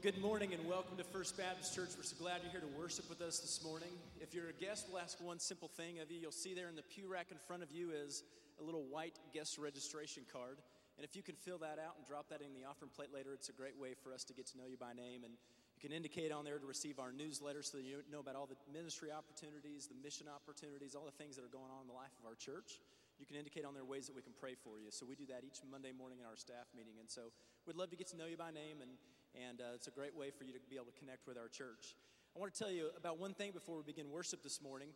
[0.00, 1.92] good morning and welcome to First Baptist Church.
[1.92, 3.92] We're so glad you're here to worship with us this morning.
[4.16, 6.16] If you're a guest, we'll ask one simple thing of you.
[6.16, 8.24] You'll see there in the pew rack in front of you is
[8.56, 10.56] a little white guest registration card.
[10.96, 13.36] And if you can fill that out and drop that in the offering plate later,
[13.36, 15.20] it's a great way for us to get to know you by name.
[15.20, 15.36] And
[15.76, 18.48] you can indicate on there to receive our newsletter so that you know about all
[18.48, 21.98] the ministry opportunities, the mission opportunities, all the things that are going on in the
[22.00, 22.80] life of our church.
[23.20, 24.88] You can indicate on there ways that we can pray for you.
[24.88, 26.96] So we do that each Monday morning in our staff meeting.
[26.96, 27.28] And so
[27.68, 28.96] we'd love to get to know you by name, and,
[29.34, 31.48] and uh, it's a great way for you to be able to connect with our
[31.48, 31.96] church.
[32.34, 34.90] I want to tell you about one thing before we begin worship this morning.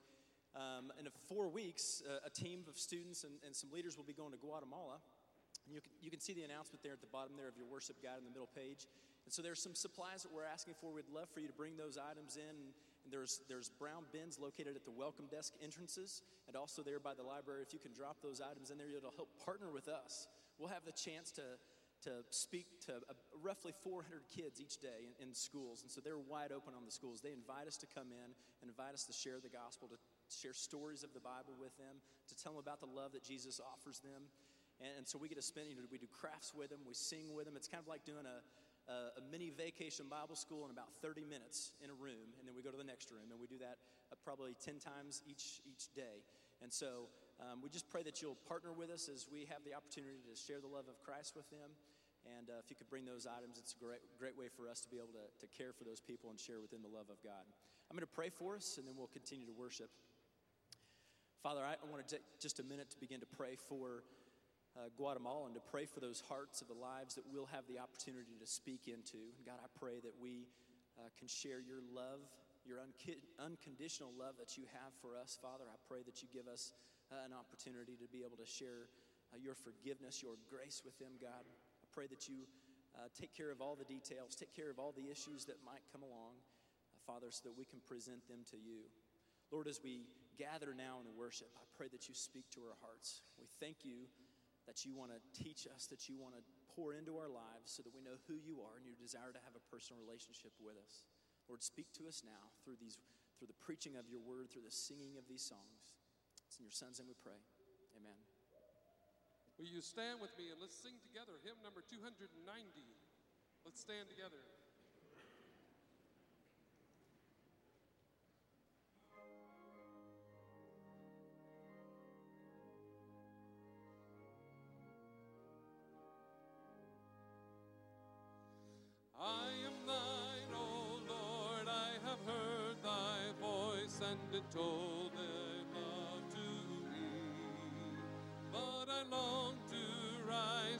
[0.55, 4.15] Um, in four weeks, uh, a team of students and, and some leaders will be
[4.15, 5.03] going to Guatemala.
[5.67, 7.67] And you can, you can see the announcement there at the bottom there of your
[7.67, 8.87] worship guide in the middle page.
[9.25, 10.93] And so there's some supplies that we're asking for.
[10.93, 12.55] We'd love for you to bring those items in.
[13.05, 17.15] And there's, there's brown bins located at the welcome desk entrances and also there by
[17.15, 17.65] the library.
[17.67, 20.29] If you can drop those items in there, it'll help partner with us.
[20.59, 21.43] We'll have the chance to,
[22.05, 25.83] to speak to uh, roughly 400 kids each day in, in schools.
[25.83, 27.21] And so they're wide open on the schools.
[27.21, 28.29] They invite us to come in
[28.61, 32.01] and invite us to share the gospel, to share stories of the Bible with them,
[32.29, 34.29] to tell them about the love that Jesus offers them.
[34.81, 36.95] And, and so we get to spend, you know, we do crafts with them, we
[36.95, 37.57] sing with them.
[37.57, 38.39] It's kind of like doing a,
[38.91, 42.53] a, a, mini vacation Bible school in about 30 minutes in a room, and then
[42.53, 43.81] we go to the next room, and we do that
[44.13, 46.21] uh, probably 10 times each, each day.
[46.63, 47.09] And so
[47.41, 50.35] um, we just pray that you'll partner with us as we have the opportunity to
[50.37, 51.75] share the love of Christ with them.
[52.25, 54.81] And uh, if you could bring those items, it's a great, great way for us
[54.81, 57.21] to be able to, to care for those people and share within the love of
[57.21, 57.45] God.
[57.91, 59.93] I'm going to pray for us, and then we'll continue to worship.
[61.45, 64.09] Father, I, I want to take just a minute to begin to pray for
[64.75, 67.79] uh, Guatemala and to pray for those hearts of the lives that we'll have the
[67.79, 69.21] opportunity to speak into.
[69.37, 70.49] And God, I pray that we
[70.97, 72.25] uh, can share your love,
[72.65, 72.97] your un-
[73.37, 75.69] unconditional love that you have for us, Father.
[75.69, 76.73] I pray that you give us
[77.13, 78.89] uh, an opportunity to be able to share
[79.31, 81.45] uh, your forgiveness, your grace with them, God.
[81.95, 82.43] Pray that you
[82.99, 85.87] uh, take care of all the details, take care of all the issues that might
[85.95, 86.35] come along,
[86.91, 88.91] uh, Father, so that we can present them to you.
[89.55, 93.23] Lord, as we gather now in worship, I pray that you speak to our hearts.
[93.39, 94.11] We thank you
[94.67, 96.43] that you want to teach us, that you want to
[96.75, 99.43] pour into our lives so that we know who you are and your desire to
[99.47, 101.07] have a personal relationship with us.
[101.47, 102.99] Lord, speak to us now through these
[103.39, 105.99] through the preaching of your word, through the singing of these songs.
[106.47, 107.43] It's in your son's name we pray.
[109.59, 112.27] Will you stand with me and let's sing together hymn number 290.
[113.63, 114.43] Let's stand together.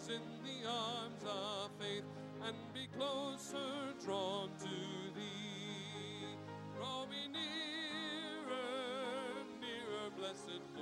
[0.05, 2.05] Rise in the arms of faith
[2.47, 6.37] and be closer drawn to thee.
[6.77, 8.57] Draw me nearer,
[9.61, 10.74] nearer, blessed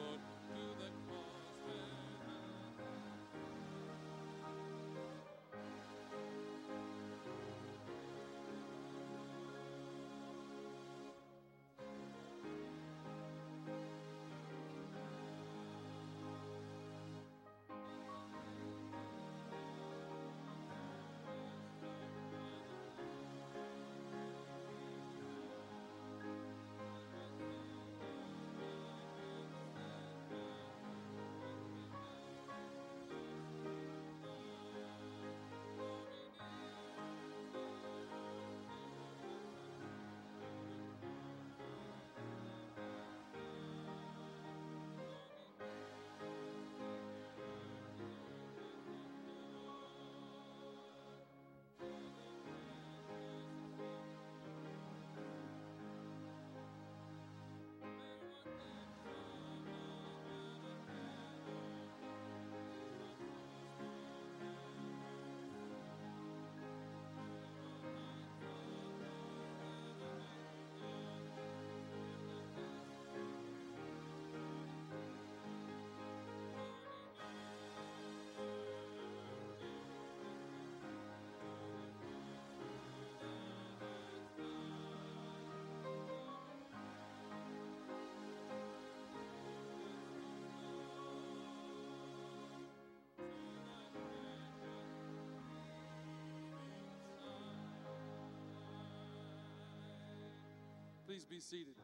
[101.07, 101.75] Please be seated.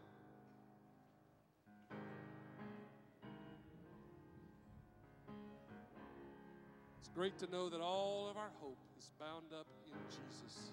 [7.01, 10.71] It's great to know that all of our hope is bound up in Jesus.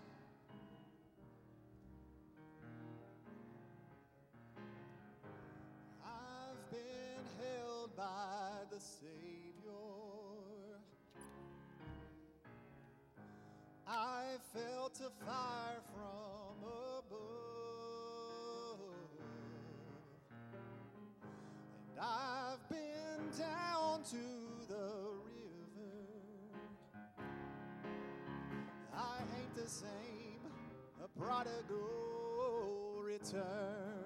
[6.04, 9.72] I've been held by the Savior.
[13.88, 16.45] I felt a fire from
[22.56, 24.16] I've been down to
[24.70, 24.88] the
[25.26, 25.92] river.
[28.96, 30.40] I ain't the same,
[31.04, 34.05] a prodigal return.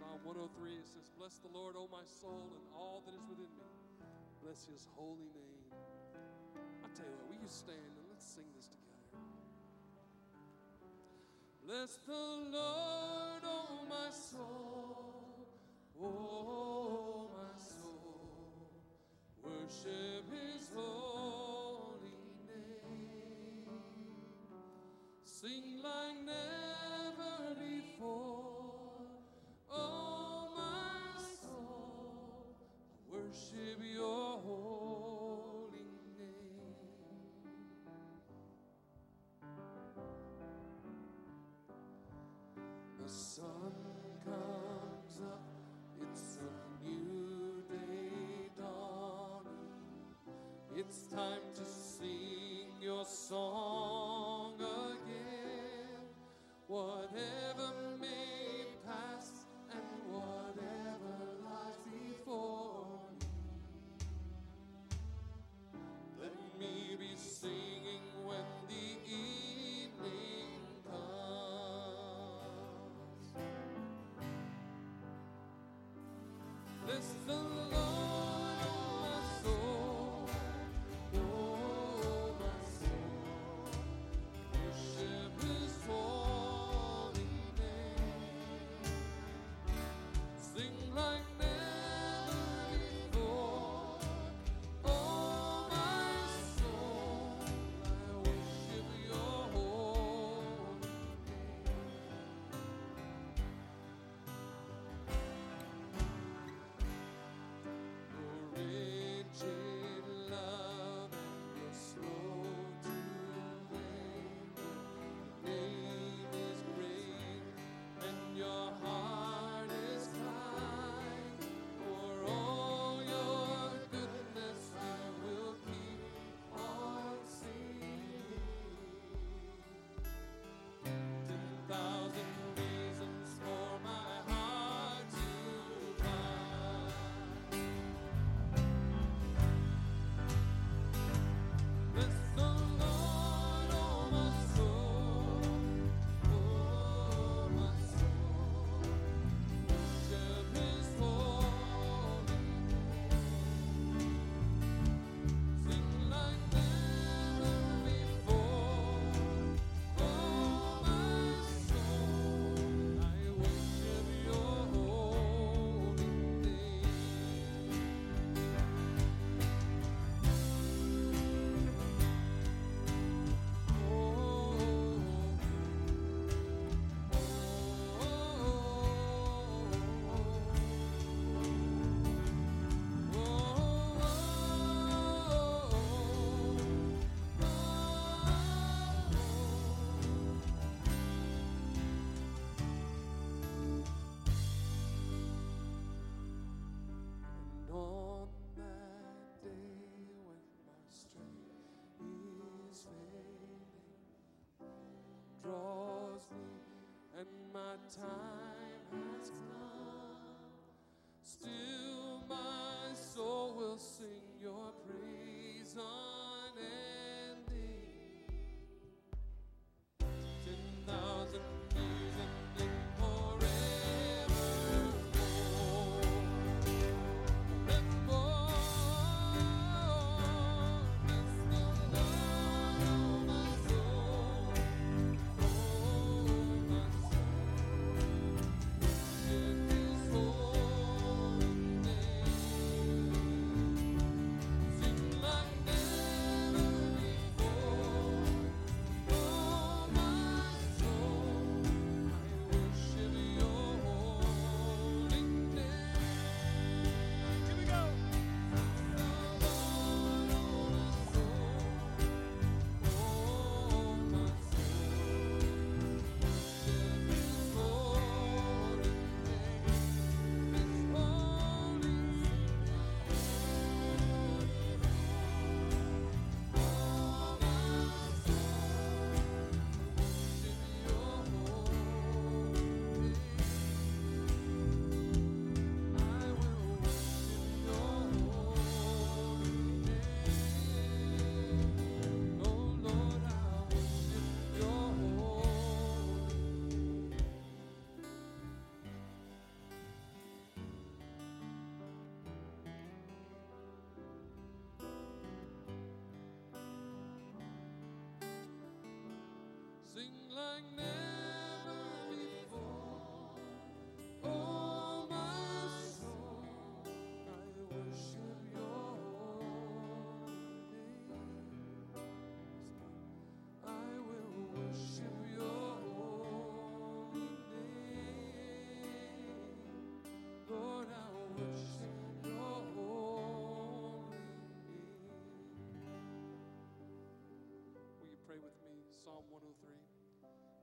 [0.00, 3.52] Psalm 103, it says, Bless the Lord, O my soul, and all that is within
[3.52, 3.68] me.
[4.42, 5.76] Bless his holy name.
[6.56, 9.20] I tell you what, will you stand and let's sing this together.
[11.68, 15.44] Bless the Lord, O my soul,
[16.00, 18.72] O my soul,
[19.44, 23.68] worship his holy name.
[25.24, 28.29] Sing like never before.
[76.90, 77.69] this the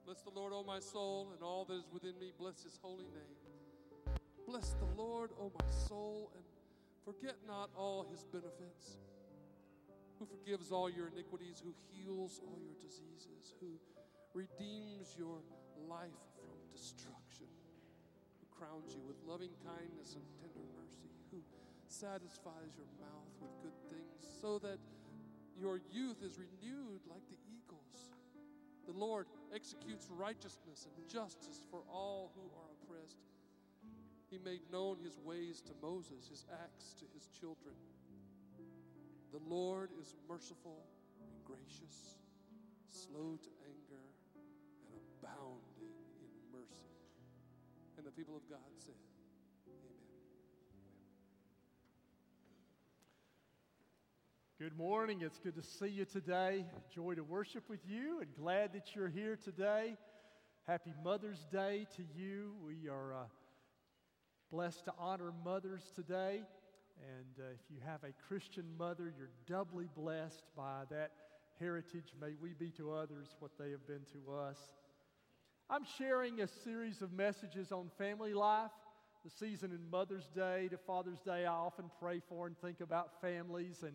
[0.08, 2.32] Bless the Lord, O my soul, and all that is within me.
[2.40, 3.36] Bless his holy name.
[4.48, 6.46] Bless the Lord, O my soul, and
[7.04, 9.04] forget not all his benefits.
[10.18, 13.76] Who forgives all your iniquities, who heals all your diseases, who
[14.34, 15.44] redeems your
[15.92, 17.52] life from destruction,
[18.40, 21.44] who crowns you with loving kindness and tender mercy, who
[21.92, 24.80] satisfies your mouth with good things, so that
[25.60, 27.36] your youth is renewed like the.
[28.88, 33.20] The Lord executes righteousness and justice for all who are oppressed.
[34.32, 37.76] He made known his ways to Moses, his acts to his children.
[39.32, 40.88] The Lord is merciful
[41.20, 42.16] and gracious,
[42.90, 44.04] slow to anger,
[44.88, 45.92] and abounding
[46.24, 46.96] in mercy.
[47.98, 48.96] And the people of God said,
[54.60, 55.22] Good morning.
[55.22, 56.66] It's good to see you today.
[56.90, 59.96] Joy to worship with you and glad that you're here today.
[60.66, 62.54] Happy Mother's Day to you.
[62.66, 63.26] We are uh,
[64.52, 66.42] blessed to honor mothers today.
[67.04, 71.12] And uh, if you have a Christian mother, you're doubly blessed by that
[71.60, 72.14] heritage.
[72.20, 74.58] May we be to others what they have been to us.
[75.70, 78.72] I'm sharing a series of messages on family life.
[79.24, 83.22] The season in Mother's Day to Father's Day, I often pray for and think about
[83.22, 83.84] families.
[83.84, 83.94] And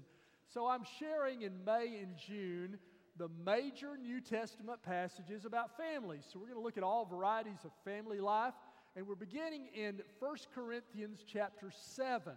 [0.52, 2.78] so I'm sharing in May and June
[3.16, 6.24] the major New Testament passages about families.
[6.30, 8.54] So we're going to look at all varieties of family life.
[8.94, 12.34] And we're beginning in 1 Corinthians chapter 7.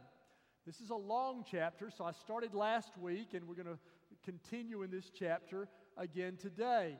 [0.65, 3.79] This is a long chapter, so I started last week, and we're going to
[4.23, 6.97] continue in this chapter again today.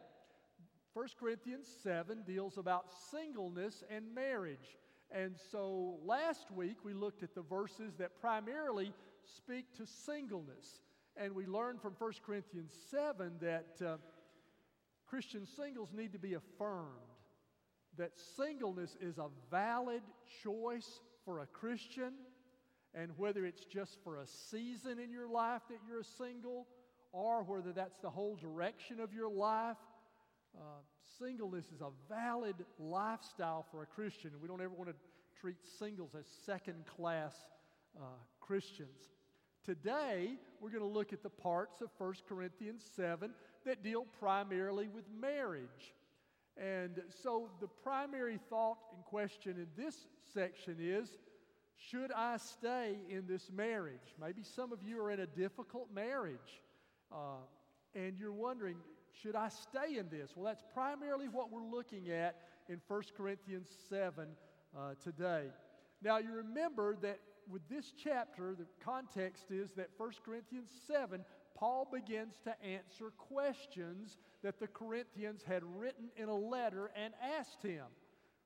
[0.94, 4.78] 1 Corinthians 7 deals about singleness and marriage.
[5.12, 10.82] And so last week we looked at the verses that primarily speak to singleness.
[11.18, 13.98] And we learn from 1 Corinthians 7 that uh,
[15.08, 16.90] Christian singles need to be affirmed,
[17.98, 20.02] that singleness is a valid
[20.44, 22.14] choice for a Christian.
[22.94, 26.68] And whether it's just for a season in your life that you're a single,
[27.12, 29.78] or whether that's the whole direction of your life,
[30.58, 30.62] uh,
[31.20, 34.32] singleness is a valid lifestyle for a Christian.
[34.42, 34.96] We don't ever want to
[35.40, 37.34] treat singles as second class
[37.98, 38.06] uh,
[38.40, 39.15] Christians.
[39.66, 43.32] Today, we're going to look at the parts of 1 Corinthians 7
[43.66, 45.96] that deal primarily with marriage.
[46.56, 51.10] And so, the primary thought and question in this section is
[51.78, 54.14] should I stay in this marriage?
[54.22, 56.62] Maybe some of you are in a difficult marriage
[57.12, 57.42] uh,
[57.96, 58.78] and you're wondering,
[59.20, 60.34] should I stay in this?
[60.36, 62.36] Well, that's primarily what we're looking at
[62.70, 64.28] in 1 Corinthians 7
[64.78, 65.46] uh, today.
[66.04, 71.24] Now, you remember that with this chapter, the context is that 1 Corinthians 7,
[71.56, 77.64] Paul begins to answer questions that the Corinthians had written in a letter and asked
[77.64, 77.86] him.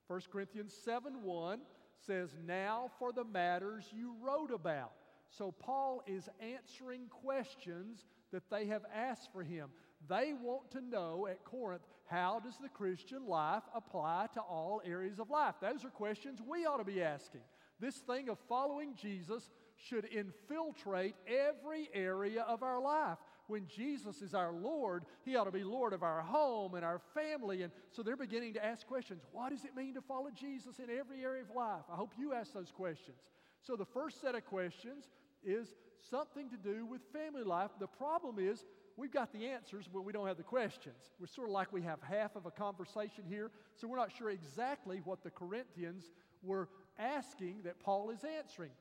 [0.08, 1.60] 1 Corinthians 7 1
[2.06, 4.92] says, Now for the matters you wrote about.
[5.30, 9.70] So Paul is answering questions that they have asked for him.
[10.08, 15.20] They want to know at Corinth how does the Christian life apply to all areas
[15.20, 15.56] of life?
[15.62, 17.42] Those are questions we ought to be asking.
[17.80, 23.18] This thing of following Jesus should infiltrate every area of our life.
[23.48, 27.02] When Jesus is our Lord, He ought to be Lord of our home and our
[27.16, 27.64] family.
[27.64, 29.24] And so they're beginning to ask questions.
[29.32, 31.84] What does it mean to follow Jesus in every area of life?
[31.92, 33.18] I hope you ask those questions.
[33.62, 35.06] So the first set of questions
[35.44, 35.74] is
[36.10, 37.72] something to do with family life.
[37.80, 38.66] The problem is
[38.98, 41.12] we've got the answers, but we don't have the questions.
[41.20, 44.30] We're sort of like we have half of a conversation here, so we're not sure
[44.30, 46.12] exactly what the Corinthians
[46.44, 48.72] were asking that Paul is answering.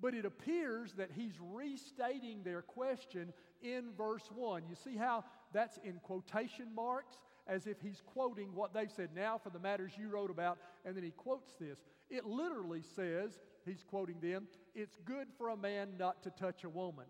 [0.00, 4.62] But it appears that he's restating their question in verse 1.
[4.68, 9.38] You see how that's in quotation marks, as if he's quoting what they've said now
[9.38, 11.80] for the matters you wrote about, and then he quotes this.
[12.10, 16.68] It literally says, he's quoting them, it's good for a man not to touch a
[16.68, 17.06] woman.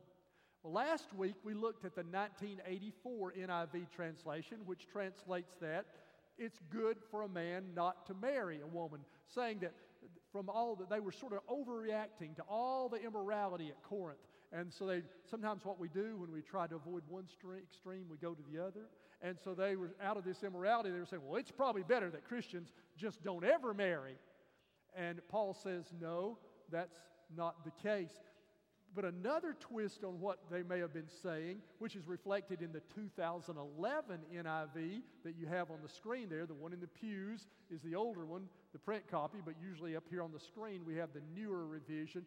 [0.62, 5.86] Well, last week we looked at the 1984 NIV translation, which translates that
[6.38, 9.72] it's good for a man not to marry a woman, saying that
[10.38, 14.20] from all that they were sort of overreacting to all the immorality at Corinth.
[14.52, 18.16] And so they sometimes what we do when we try to avoid one extreme, we
[18.18, 18.86] go to the other.
[19.20, 20.90] And so they were out of this immorality.
[20.90, 24.14] They were saying, well, it's probably better that Christians just don't ever marry.
[24.96, 26.38] And Paul says, no,
[26.70, 26.94] that's
[27.36, 28.12] not the case.
[28.94, 32.82] But another twist on what they may have been saying, which is reflected in the
[32.94, 37.80] 2011 NIV that you have on the screen there, the one in the pews is
[37.82, 41.10] the older one, the print copy, but usually up here on the screen we have
[41.12, 42.24] the newer revision.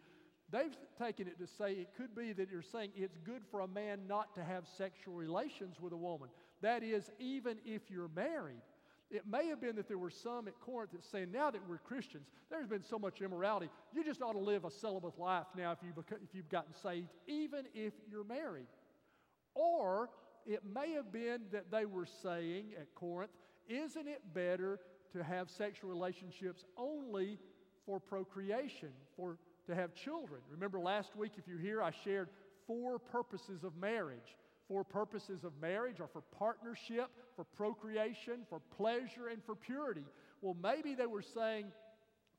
[0.52, 3.67] They've taken it to say it could be that you're saying it's good for a
[3.67, 6.30] man not to have sexual relations with a woman.
[6.62, 8.62] That is, even if you're married.
[9.12, 11.80] It may have been that there were some at Corinth that saying, now that we're
[11.80, 15.74] Christians, there's been so much immorality, you just ought to live a celibate life now
[15.74, 15.93] if, you
[16.24, 18.67] if you've gotten saved, even if you're married.
[19.54, 20.10] Or
[20.45, 23.32] it may have been that they were saying at Corinth,
[23.67, 24.80] isn't it better
[25.12, 27.38] to have sexual relationships only
[27.86, 30.39] for procreation, for to have children?
[30.50, 32.30] Remember last week, if you're here, I shared
[32.65, 34.38] four purposes of marriage
[34.72, 40.06] for purposes of marriage or for partnership, for procreation, for pleasure, and for purity.
[40.42, 41.66] Well, maybe they were saying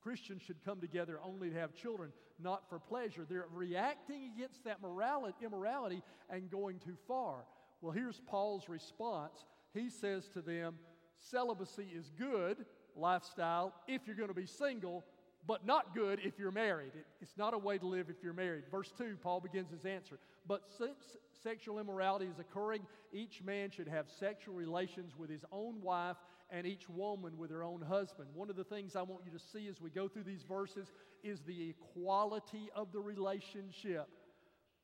[0.03, 2.11] Christians should come together only to have children,
[2.43, 3.27] not for pleasure.
[3.29, 7.45] They're reacting against that morality, immorality and going too far.
[7.83, 9.45] Well, here's Paul's response.
[9.75, 10.77] He says to them,
[11.19, 12.65] Celibacy is good
[12.97, 15.05] lifestyle if you're going to be single,
[15.47, 16.93] but not good if you're married.
[16.95, 18.65] It, it's not a way to live if you're married.
[18.71, 20.19] Verse 2, Paul begins his answer.
[20.47, 25.81] But since sexual immorality is occurring, each man should have sexual relations with his own
[25.81, 26.17] wife
[26.51, 28.29] and each woman with her own husband.
[28.35, 30.93] One of the things I want you to see as we go through these verses
[31.23, 34.09] is the equality of the relationship.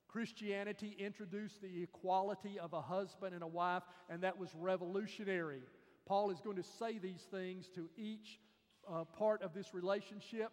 [0.08, 5.60] Christianity introduced the equality of a husband and a wife, and that was revolutionary.
[6.06, 8.40] Paul is going to say these things to each
[8.90, 10.50] uh, part of this relationship,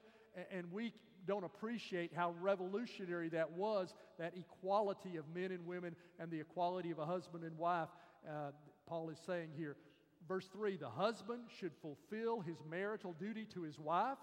[0.51, 0.91] and we
[1.27, 6.91] don't appreciate how revolutionary that was that equality of men and women and the equality
[6.91, 7.89] of a husband and wife.
[8.27, 8.51] Uh,
[8.87, 9.75] Paul is saying here.
[10.27, 14.17] Verse 3 the husband should fulfill his marital duty to his wife,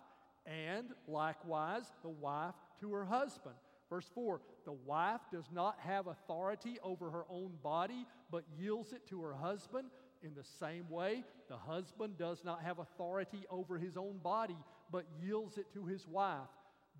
[0.46, 3.54] and likewise the wife to her husband.
[3.88, 9.06] Verse 4 the wife does not have authority over her own body, but yields it
[9.08, 9.88] to her husband.
[10.24, 14.56] In the same way, the husband does not have authority over his own body,
[14.92, 16.48] but yields it to his wife.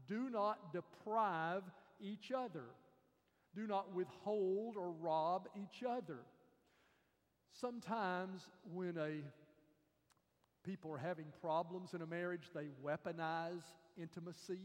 [0.09, 1.62] Do not deprive
[2.01, 2.65] each other.
[3.55, 6.19] Do not withhold or rob each other.
[7.53, 9.23] Sometimes when a
[10.65, 13.62] people are having problems in a marriage, they weaponize
[14.01, 14.61] intimacy.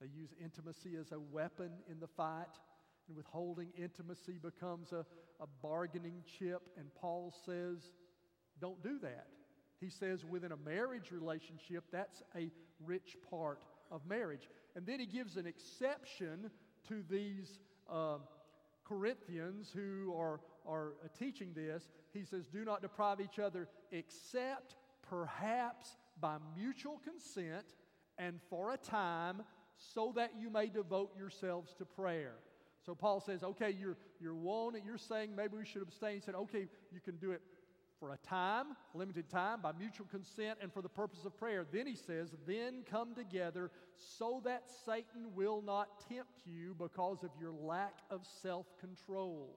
[0.00, 2.46] They use intimacy as a weapon in the fight.
[3.08, 5.06] And withholding intimacy becomes a,
[5.40, 6.62] a bargaining chip.
[6.76, 7.78] And Paul says,
[8.60, 9.28] don't do that.
[9.80, 12.50] He says, within a marriage relationship, that's a
[12.84, 14.48] rich part of marriage.
[14.74, 16.50] And then he gives an exception
[16.88, 17.58] to these
[17.90, 18.18] uh,
[18.84, 21.88] Corinthians who are, are uh, teaching this.
[22.12, 24.76] He says, Do not deprive each other except
[25.08, 27.74] perhaps by mutual consent
[28.18, 29.42] and for a time
[29.76, 32.34] so that you may devote yourselves to prayer.
[32.84, 36.14] So Paul says, okay, you're, you're one, you're saying maybe we should abstain.
[36.14, 37.42] He said, okay, you can do it
[37.98, 41.66] for a time, limited time, by mutual consent and for the purpose of prayer.
[41.70, 47.30] Then he says, Then come together so that Satan will not tempt you because of
[47.40, 49.56] your lack of self control.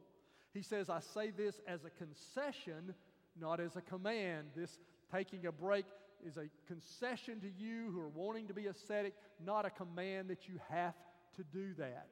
[0.54, 2.94] He says, I say this as a concession,
[3.40, 4.48] not as a command.
[4.56, 4.80] This
[5.12, 5.86] taking a break
[6.26, 10.48] is a concession to you who are wanting to be ascetic, not a command that
[10.48, 10.96] you have
[11.36, 12.08] to do that.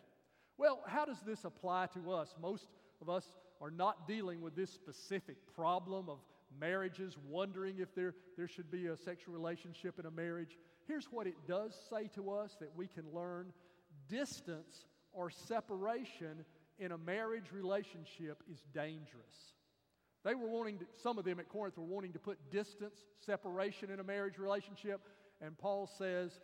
[0.57, 2.35] Well, how does this apply to us?
[2.41, 2.67] Most
[3.01, 3.25] of us
[3.61, 6.19] are not dealing with this specific problem of
[6.59, 11.27] marriages, wondering if there, there should be a sexual relationship in a marriage, here's what
[11.27, 13.51] it does say to us that we can learn.
[14.09, 16.45] Distance or separation
[16.79, 19.53] in a marriage relationship is dangerous.
[20.23, 23.89] They were wanting to, some of them at Corinth were wanting to put distance, separation
[23.89, 25.01] in a marriage relationship,
[25.41, 26.39] and Paul says,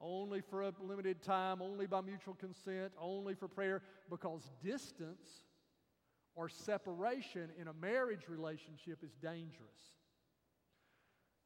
[0.00, 5.42] only for a limited time, only by mutual consent, only for prayer, because distance
[6.40, 9.92] or separation in a marriage relationship is dangerous.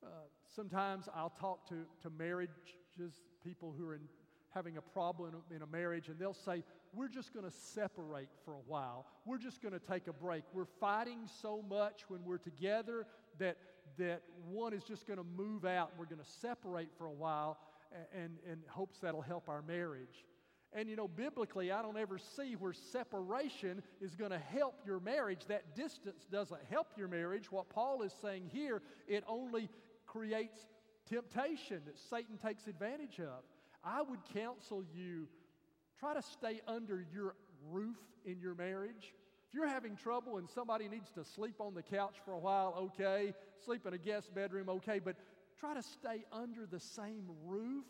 [0.00, 0.08] Uh,
[0.54, 2.52] sometimes I'll talk to, to marriages,
[3.42, 4.02] people who are in,
[4.50, 8.54] having a problem in a marriage, and they'll say, We're just going to separate for
[8.54, 9.06] a while.
[9.26, 10.44] We're just going to take a break.
[10.52, 13.04] We're fighting so much when we're together
[13.40, 13.56] that,
[13.98, 15.90] that one is just going to move out.
[15.98, 17.58] We're going to separate for a while
[18.14, 20.24] and, and hopes that'll help our marriage.
[20.76, 24.98] And you know, biblically, I don't ever see where separation is going to help your
[24.98, 25.46] marriage.
[25.46, 27.52] That distance doesn't help your marriage.
[27.52, 29.70] What Paul is saying here, it only
[30.06, 30.66] creates
[31.08, 33.44] temptation that Satan takes advantage of.
[33.84, 35.28] I would counsel you
[36.00, 37.36] try to stay under your
[37.70, 39.14] roof in your marriage.
[39.48, 42.74] If you're having trouble and somebody needs to sleep on the couch for a while,
[42.76, 43.32] okay.
[43.64, 44.98] Sleep in a guest bedroom, okay.
[44.98, 45.14] But
[45.60, 47.84] try to stay under the same roof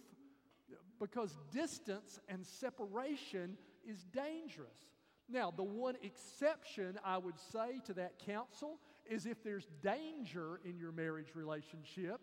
[1.01, 4.91] because distance and separation is dangerous.
[5.29, 10.79] Now, the one exception I would say to that counsel is if there's danger in
[10.79, 12.21] your marriage relationship,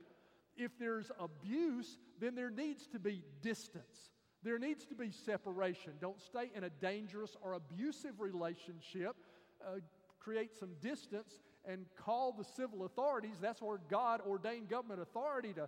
[0.55, 4.11] if there's abuse, then there needs to be distance.
[4.43, 5.93] There needs to be separation.
[5.99, 9.15] Don't stay in a dangerous or abusive relationship.
[9.65, 9.79] Uh,
[10.19, 13.37] create some distance and call the civil authorities.
[13.39, 15.67] That's where God ordained government authority to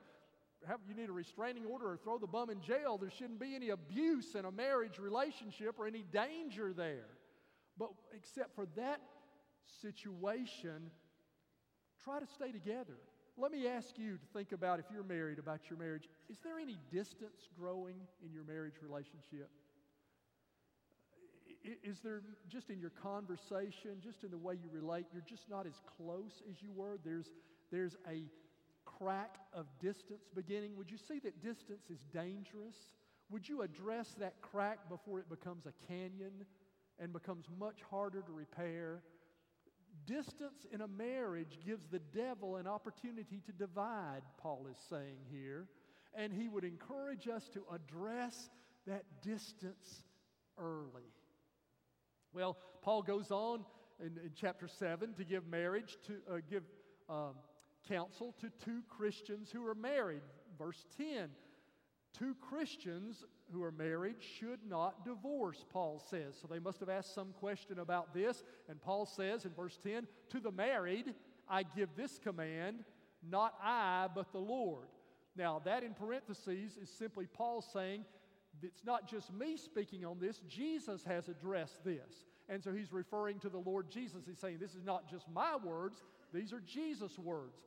[0.67, 2.97] have, you need a restraining order or throw the bum in jail.
[2.97, 7.09] There shouldn't be any abuse in a marriage relationship or any danger there.
[7.77, 9.01] But except for that
[9.81, 10.91] situation,
[12.03, 12.97] try to stay together.
[13.37, 16.07] Let me ask you to think about if you're married, about your marriage.
[16.29, 19.49] Is there any distance growing in your marriage relationship?
[21.83, 25.65] Is there just in your conversation, just in the way you relate, you're just not
[25.65, 26.97] as close as you were?
[27.03, 27.31] There's,
[27.71, 28.23] there's a
[28.85, 30.75] crack of distance beginning.
[30.77, 32.75] Would you see that distance is dangerous?
[33.29, 36.45] Would you address that crack before it becomes a canyon
[36.99, 39.01] and becomes much harder to repair?
[40.05, 45.67] Distance in a marriage gives the devil an opportunity to divide, Paul is saying here.
[46.15, 48.49] And he would encourage us to address
[48.85, 50.03] that distance
[50.59, 51.09] early.
[52.33, 53.63] Well, Paul goes on
[53.99, 56.63] in, in chapter 7 to give marriage to uh, give
[57.09, 57.35] um,
[57.87, 60.21] counsel to two Christians who are married.
[60.57, 61.29] Verse 10
[62.17, 66.35] Two Christians who are married should not divorce, Paul says.
[66.39, 68.43] So they must have asked some question about this.
[68.69, 71.15] And Paul says in verse 10 To the married,
[71.49, 72.83] I give this command,
[73.27, 74.87] not I, but the Lord.
[75.35, 78.05] Now, that in parentheses is simply Paul saying,
[78.61, 82.25] it's not just me speaking on this, Jesus has addressed this.
[82.49, 84.23] And so he's referring to the Lord Jesus.
[84.27, 87.57] He's saying, This is not just my words, these are Jesus' words.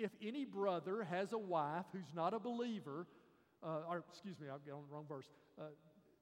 [0.00, 3.06] If any brother has a wife who's not a believer,
[3.62, 5.28] uh, or excuse me, I've got on the wrong verse.
[5.58, 5.64] Uh,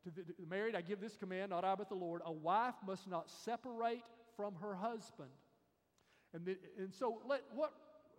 [0.05, 2.23] to the, the married, I give this command, not I, but the Lord.
[2.25, 4.03] A wife must not separate
[4.37, 5.31] from her husband.
[6.35, 7.73] And, the, and so, let, what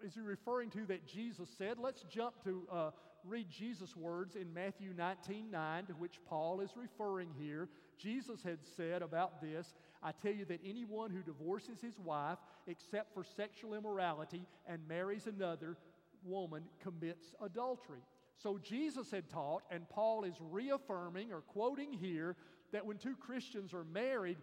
[0.04, 1.78] is he referring to that Jesus said?
[1.78, 2.92] Let's jump to uh,
[3.26, 7.70] read Jesus' words in Matthew 19 9, to which Paul is referring here.
[7.98, 13.14] Jesus had said about this I tell you that anyone who divorces his wife, except
[13.14, 15.78] for sexual immorality, and marries another
[16.24, 18.02] woman commits adultery.
[18.38, 22.36] So Jesus had taught, and Paul is reaffirming or quoting here,
[22.72, 24.38] that when two Christians are married,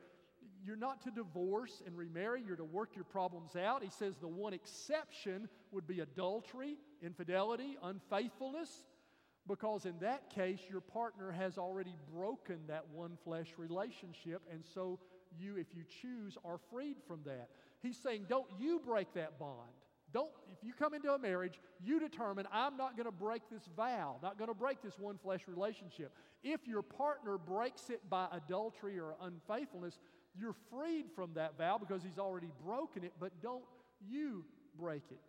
[0.64, 3.82] you're not to divorce and remarry, you're to work your problems out.
[3.82, 8.84] He says the one exception would be adultery, infidelity, unfaithfulness,
[9.46, 14.98] because in that case, your partner has already broken that one flesh relationship, and so
[15.38, 17.48] you, if you choose, are freed from that.
[17.82, 19.70] He's saying, don't you break that bond.
[20.12, 23.68] Don't, if you come into a marriage, you determine, I'm not going to break this
[23.76, 26.12] vow, not going to break this one flesh relationship.
[26.42, 29.98] If your partner breaks it by adultery or unfaithfulness,
[30.38, 33.64] you're freed from that vow because he's already broken it, but don't
[34.00, 34.44] you
[34.78, 35.20] break it.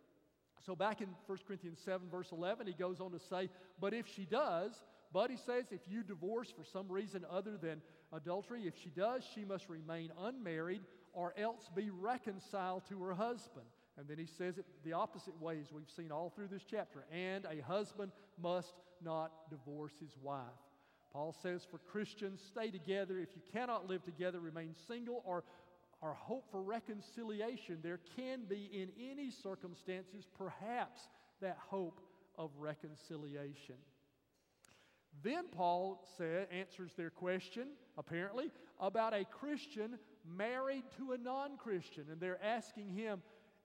[0.64, 3.48] So, back in 1 Corinthians 7, verse 11, he goes on to say,
[3.80, 7.80] But if she does, but he says, if you divorce for some reason other than
[8.12, 13.66] adultery, if she does, she must remain unmarried or else be reconciled to her husband.
[13.98, 17.04] And then he says it the opposite way, as we've seen all through this chapter.
[17.12, 20.42] And a husband must not divorce his wife.
[21.12, 23.18] Paul says for Christians, stay together.
[23.18, 25.42] If you cannot live together, remain single or,
[26.00, 27.78] or hope for reconciliation.
[27.82, 31.08] There can be, in any circumstances, perhaps
[31.40, 32.00] that hope
[32.36, 33.76] of reconciliation.
[35.22, 38.50] Then Paul said, answers their question, apparently,
[38.80, 39.98] about a Christian
[40.36, 42.04] married to a non Christian.
[42.10, 43.22] And they're asking him,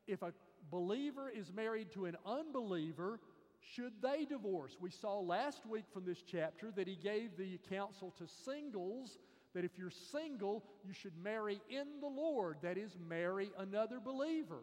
[0.07, 0.33] if a
[0.71, 3.19] believer is married to an unbeliever,
[3.61, 4.77] should they divorce?
[4.79, 9.17] We saw last week from this chapter that he gave the counsel to singles
[9.53, 14.61] that if you're single, you should marry in the Lord, that is, marry another believer.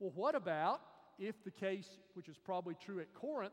[0.00, 0.80] Well, what about
[1.18, 3.52] if the case, which is probably true at Corinth,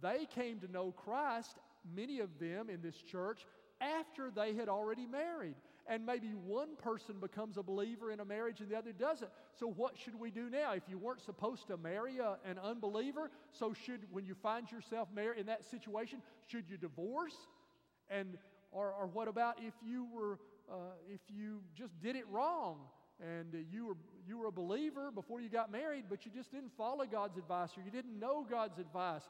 [0.00, 1.58] they came to know Christ,
[1.94, 3.46] many of them in this church,
[3.80, 5.56] after they had already married?
[5.88, 9.30] and maybe one person becomes a believer in a marriage and the other doesn't.
[9.58, 10.72] So, what should we do now?
[10.72, 15.08] If you weren't supposed to marry a, an unbeliever, so should, when you find yourself
[15.14, 17.36] married in that situation, should you divorce?
[18.10, 18.36] And,
[18.72, 20.38] or, or what about if you were,
[20.70, 22.78] uh, if you just did it wrong
[23.20, 23.96] and you were,
[24.26, 27.70] you were a believer before you got married, but you just didn't follow God's advice
[27.76, 29.22] or you didn't know God's advice?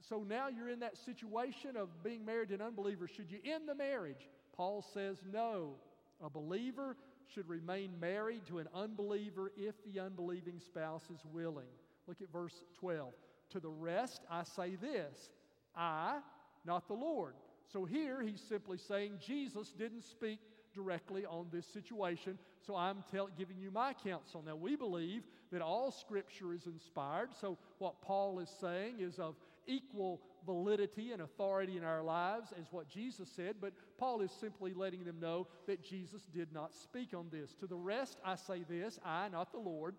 [0.00, 3.08] So now you're in that situation of being married to an unbeliever.
[3.08, 4.28] Should you end the marriage?
[4.56, 5.74] Paul says no.
[6.22, 6.96] A believer
[7.32, 11.68] should remain married to an unbeliever if the unbelieving spouse is willing.
[12.06, 13.12] Look at verse 12.
[13.50, 15.30] To the rest, I say this
[15.76, 16.18] I,
[16.64, 17.34] not the Lord.
[17.72, 20.40] So here he's simply saying Jesus didn't speak
[20.74, 24.42] directly on this situation, so I'm tell, giving you my counsel.
[24.46, 29.34] Now, we believe that all Scripture is inspired, so what Paul is saying is of
[29.68, 34.72] equal validity and authority in our lives as what Jesus said, but Paul is simply
[34.74, 37.54] letting them know that Jesus did not speak on this.
[37.60, 39.94] To the rest, I say this I, not the Lord,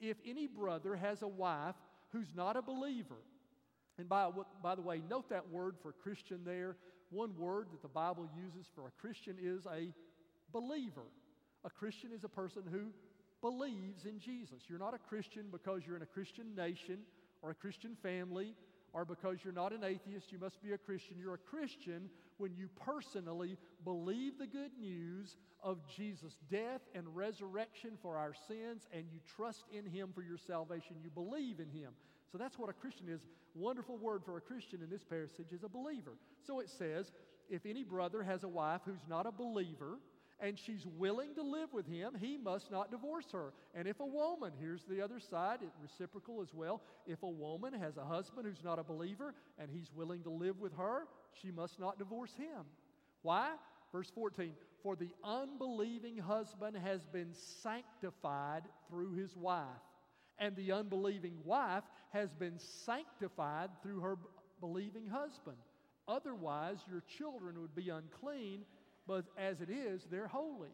[0.00, 1.76] if any brother has a wife
[2.12, 3.16] who's not a believer,
[3.98, 4.28] and by,
[4.62, 6.76] by the way, note that word for Christian there.
[7.10, 9.92] One word that the Bible uses for a Christian is a
[10.52, 11.04] believer.
[11.64, 12.86] A Christian is a person who
[13.42, 14.62] believes in Jesus.
[14.68, 17.00] You're not a Christian because you're in a Christian nation
[17.42, 18.54] or a Christian family
[18.92, 21.16] or because you're not an atheist, you must be a Christian.
[21.18, 27.92] You're a Christian when you personally believe the good news of Jesus' death and resurrection
[28.02, 30.96] for our sins and you trust in Him for your salvation.
[31.02, 31.92] You believe in Him.
[32.30, 33.20] So that's what a Christian is.
[33.54, 36.12] Wonderful word for a Christian in this passage is a believer.
[36.46, 37.12] So it says,
[37.50, 39.98] if any brother has a wife who's not a believer,
[40.42, 43.52] and she's willing to live with him, he must not divorce her.
[43.74, 47.72] And if a woman, here's the other side, it's reciprocal as well, if a woman
[47.72, 51.04] has a husband who's not a believer and he's willing to live with her,
[51.40, 52.64] she must not divorce him.
[53.22, 53.52] Why?
[53.92, 54.52] Verse 14
[54.82, 59.66] For the unbelieving husband has been sanctified through his wife,
[60.38, 64.18] and the unbelieving wife has been sanctified through her
[64.60, 65.56] believing husband.
[66.08, 68.64] Otherwise, your children would be unclean
[69.06, 70.70] but as it is, they're holy.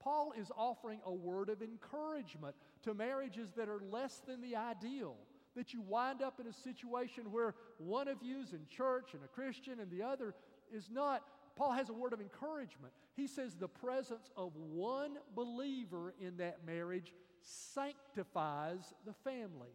[0.00, 5.16] Paul is offering a word of encouragement to marriages that are less than the ideal.
[5.56, 9.22] That you wind up in a situation where one of you is in church and
[9.24, 10.34] a Christian and the other
[10.72, 11.22] is not.
[11.56, 12.92] Paul has a word of encouragement.
[13.14, 19.70] He says the presence of one believer in that marriage sanctifies the family.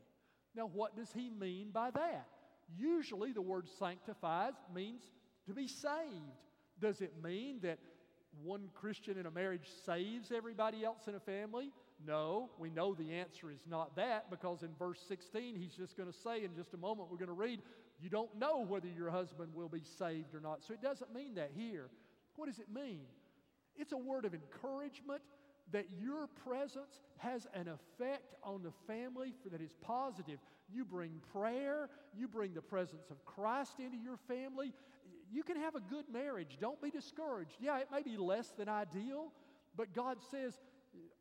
[0.55, 2.27] Now, what does he mean by that?
[2.77, 5.03] Usually, the word sanctifies means
[5.47, 6.48] to be saved.
[6.81, 7.79] Does it mean that
[8.43, 11.71] one Christian in a marriage saves everybody else in a family?
[12.05, 16.11] No, we know the answer is not that because in verse 16, he's just going
[16.11, 17.59] to say in just a moment, we're going to read,
[18.01, 20.63] you don't know whether your husband will be saved or not.
[20.63, 21.89] So it doesn't mean that here.
[22.37, 23.01] What does it mean?
[23.75, 25.21] It's a word of encouragement
[25.71, 30.39] that your presence has an effect on the family that is positive.
[30.71, 34.73] You bring prayer, you bring the presence of Christ into your family,
[35.31, 36.57] you can have a good marriage.
[36.59, 37.55] Don't be discouraged.
[37.59, 39.31] Yeah, it may be less than ideal,
[39.75, 40.59] but God says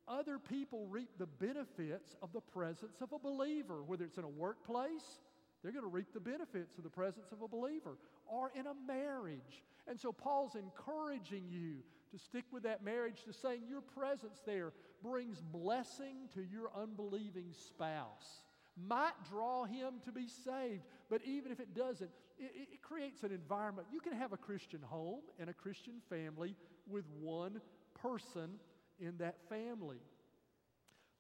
[0.07, 4.29] other people reap the benefits of the presence of a believer, whether it's in a
[4.29, 5.21] workplace,
[5.63, 8.75] they're going to reap the benefits of the presence of a believer, or in a
[8.87, 9.63] marriage.
[9.87, 11.77] And so Paul's encouraging you
[12.13, 17.53] to stick with that marriage, to saying your presence there brings blessing to your unbelieving
[17.53, 18.45] spouse
[18.87, 20.85] might draw him to be saved.
[21.11, 23.89] But even if it doesn't, it, it, creates an environment.
[23.93, 26.55] You can have a Christian home and a Christian family
[26.87, 27.61] with one
[27.95, 28.51] person
[28.99, 29.99] in that family.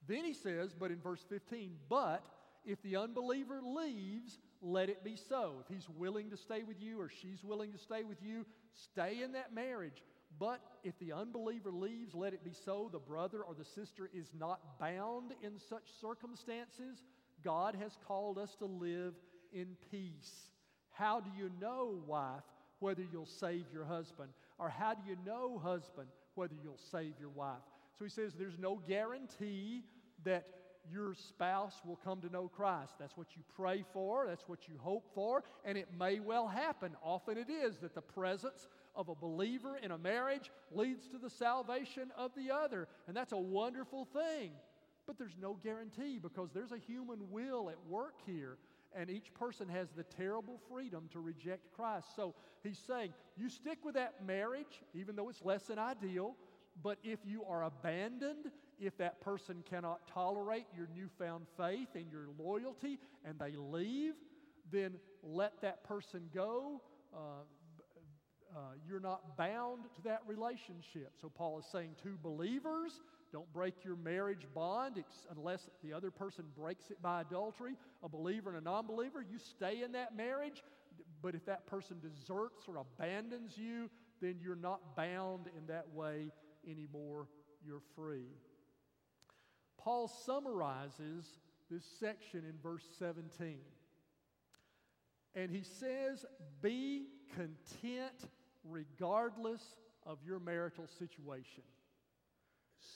[0.06, 2.24] Then he says, but in verse 15, but
[2.64, 5.56] if the unbeliever leaves, let it be so.
[5.60, 9.22] If he's willing to stay with you or she's willing to stay with you, stay
[9.22, 10.02] in that marriage.
[10.38, 12.88] But if the unbeliever leaves, let it be so.
[12.92, 17.02] The brother or the sister is not bound in such circumstances
[17.44, 19.14] God has called us to live
[19.52, 20.50] in peace.
[20.98, 22.42] How do you know, wife,
[22.80, 24.30] whether you'll save your husband?
[24.58, 27.62] Or how do you know, husband, whether you'll save your wife?
[27.96, 29.84] So he says there's no guarantee
[30.24, 30.46] that
[30.90, 32.94] your spouse will come to know Christ.
[32.98, 36.96] That's what you pray for, that's what you hope for, and it may well happen.
[37.02, 41.30] Often it is that the presence of a believer in a marriage leads to the
[41.30, 44.50] salvation of the other, and that's a wonderful thing.
[45.06, 48.58] But there's no guarantee because there's a human will at work here.
[48.96, 52.08] And each person has the terrible freedom to reject Christ.
[52.16, 56.36] So he's saying, you stick with that marriage, even though it's less than ideal.
[56.82, 58.46] But if you are abandoned,
[58.80, 64.14] if that person cannot tolerate your newfound faith and your loyalty and they leave,
[64.70, 66.80] then let that person go.
[67.12, 67.42] Uh,
[68.56, 71.12] uh, you're not bound to that relationship.
[71.20, 73.00] So Paul is saying to believers,
[73.32, 75.02] don't break your marriage bond
[75.36, 77.74] unless the other person breaks it by adultery.
[78.02, 80.62] A believer and a non believer, you stay in that marriage.
[81.20, 86.30] But if that person deserts or abandons you, then you're not bound in that way
[86.68, 87.28] anymore.
[87.64, 88.28] You're free.
[89.78, 91.38] Paul summarizes
[91.70, 93.58] this section in verse 17.
[95.34, 96.24] And he says,
[96.62, 98.30] Be content
[98.64, 99.62] regardless
[100.04, 101.62] of your marital situation.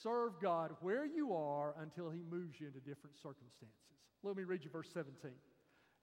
[0.01, 3.77] Serve God where you are until He moves you into different circumstances.
[4.23, 5.31] Let me read you verse 17.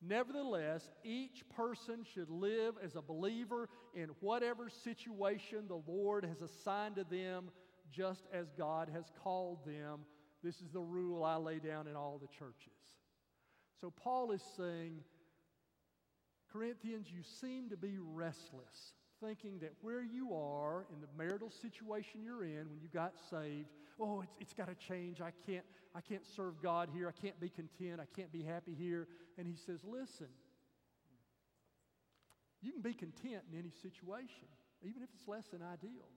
[0.02, 6.96] Nevertheless, each person should live as a believer in whatever situation the Lord has assigned
[6.96, 7.50] to them,
[7.92, 10.00] just as God has called them.
[10.42, 12.72] This is the rule I lay down in all the churches.
[13.80, 15.00] So, Paul is saying,
[16.50, 22.22] Corinthians, you seem to be restless, thinking that where you are in the marital situation
[22.24, 23.68] you're in when you got saved,
[24.00, 25.20] oh, it's, it's got to change.
[25.20, 25.64] I can't,
[25.94, 27.08] I can't serve God here.
[27.08, 28.00] I can't be content.
[28.00, 29.08] I can't be happy here.
[29.38, 30.28] And he says, listen,
[32.62, 34.48] you can be content in any situation,
[34.82, 36.08] even if it's less than ideal.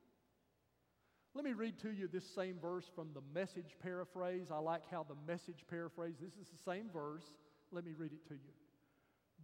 [1.36, 4.48] Let me read to you this same verse from the message paraphrase.
[4.52, 7.26] I like how the message paraphrase, this is the same verse.
[7.72, 8.63] Let me read it to you.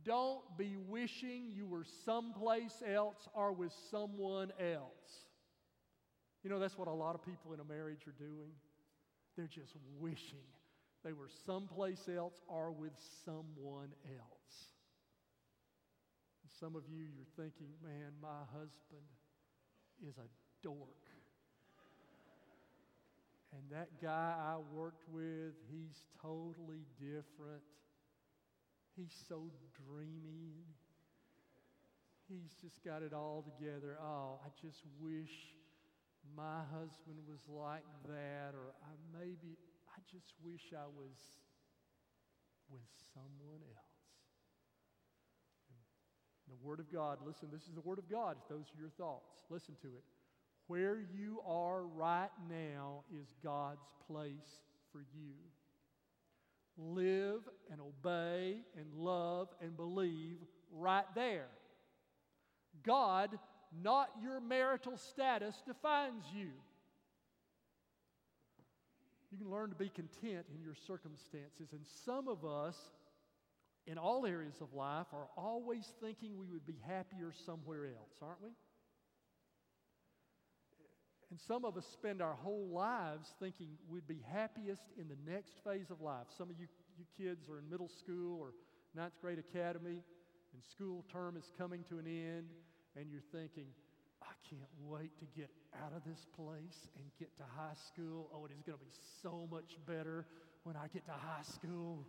[0.04, 5.26] Don't be wishing you were someplace else or with someone else.
[6.43, 8.52] You know, that's what a lot of people in a marriage are doing.
[9.36, 10.45] They're just wishing
[11.04, 12.91] they were someplace else or with
[13.26, 14.56] someone else.
[16.43, 19.08] And some of you, you're thinking, man, my husband
[20.06, 20.28] is a
[20.62, 20.78] dork.
[23.54, 27.64] And that guy I worked with, he's totally different.
[29.00, 29.47] He's so
[29.88, 30.60] dreamy.
[32.28, 33.97] He's just got it all together.
[34.04, 35.32] Oh, I just wish
[36.36, 39.56] my husband was like that, or I maybe,
[39.88, 41.16] I just wish I was
[42.70, 44.04] with someone else.
[46.43, 48.36] And the Word of God, listen, this is the Word of God.
[48.50, 49.45] Those are your thoughts.
[49.50, 50.04] Listen to it.
[50.68, 54.60] Where you are right now is God's place
[54.91, 55.32] for you.
[56.80, 60.38] Live and obey and love and believe
[60.72, 61.48] right there.
[62.84, 63.38] God
[63.72, 66.50] not your marital status defines you.
[69.32, 71.70] You can learn to be content in your circumstances.
[71.72, 72.76] And some of us,
[73.86, 78.42] in all areas of life, are always thinking we would be happier somewhere else, aren't
[78.42, 78.50] we?
[81.32, 85.54] And some of us spend our whole lives thinking we'd be happiest in the next
[85.64, 86.26] phase of life.
[86.36, 86.68] Some of you,
[86.98, 88.54] you kids are in middle school or
[88.96, 90.02] ninth grade academy,
[90.54, 92.48] and school term is coming to an end
[92.96, 93.68] and you're thinking,
[94.22, 95.50] I can't wait to get
[95.86, 98.30] out of this place and get to high school.
[98.34, 100.26] Oh, it is going to be so much better
[100.64, 102.06] when I get to high school.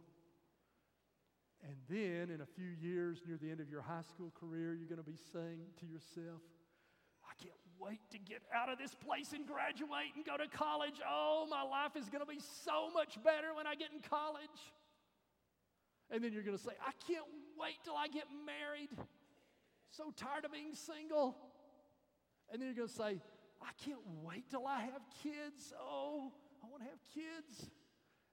[1.62, 4.88] And then in a few years, near the end of your high school career, you're
[4.88, 6.40] going to be saying to yourself,
[7.22, 11.00] I can't wait to get out of this place and graduate and go to college.
[11.08, 14.60] Oh, my life is going to be so much better when I get in college.
[16.10, 17.26] And then you're going to say, I can't
[17.58, 18.90] wait till I get married
[19.90, 21.36] so tired of being single.
[22.52, 23.20] And then you're going to say,
[23.62, 25.72] I can't wait till I have kids.
[25.78, 27.70] Oh, I want to have kids.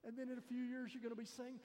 [0.06, 1.60] And then in a few years, you're going to be saying,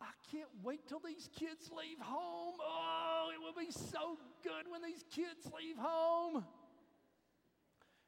[0.00, 2.56] I can't wait till these kids leave home.
[2.60, 6.44] Oh, it will be so good when these kids leave home.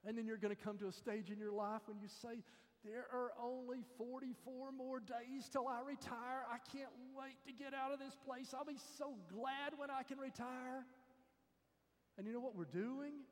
[0.07, 2.43] And then you're going to come to a stage in your life when you say,
[2.85, 6.45] There are only 44 more days till I retire.
[6.51, 8.55] I can't wait to get out of this place.
[8.57, 10.85] I'll be so glad when I can retire.
[12.19, 13.25] And you know what we're doing?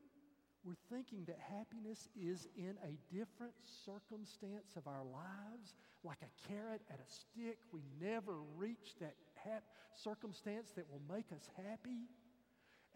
[0.65, 3.55] We're thinking that happiness is in a different
[3.85, 7.59] circumstance of our lives, like a carrot at a stick.
[7.73, 9.65] We never reach that hap-
[9.95, 12.07] circumstance that will make us happy.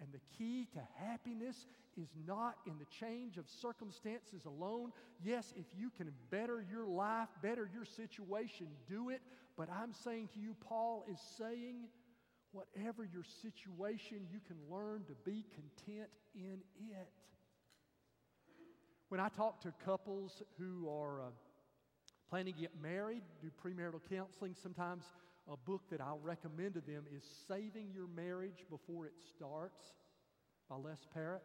[0.00, 1.66] And the key to happiness
[1.96, 4.92] is not in the change of circumstances alone.
[5.24, 9.22] Yes, if you can better your life, better your situation, do it.
[9.56, 11.88] But I'm saying to you, Paul is saying,
[12.52, 17.08] whatever your situation, you can learn to be content in it.
[19.08, 21.24] When I talk to couples who are uh,
[22.28, 25.04] planning to get married, do premarital counseling, sometimes
[25.50, 29.80] a book that I'll recommend to them is Saving Your Marriage Before It Starts
[30.68, 31.42] by Les Parrott.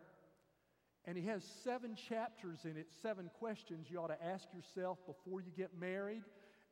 [1.05, 5.41] And he has seven chapters in it, seven questions you ought to ask yourself before
[5.41, 6.23] you get married.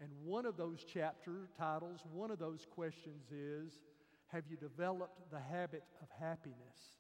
[0.02, 3.80] And one of those chapter titles, one of those questions is
[4.28, 6.96] have you developed the habit of happiness?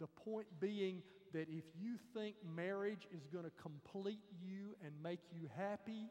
[0.00, 1.02] The point being
[1.32, 6.10] that if you think marriage is going to complete you and make you happy,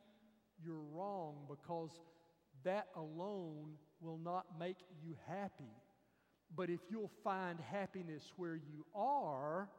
[0.64, 1.91] you're wrong because
[2.64, 5.74] that alone will not make you happy.
[6.55, 9.70] But if you'll find happiness where you are,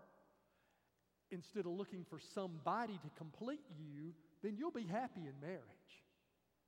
[1.30, 5.61] instead of looking for somebody to complete you, then you'll be happy in marriage.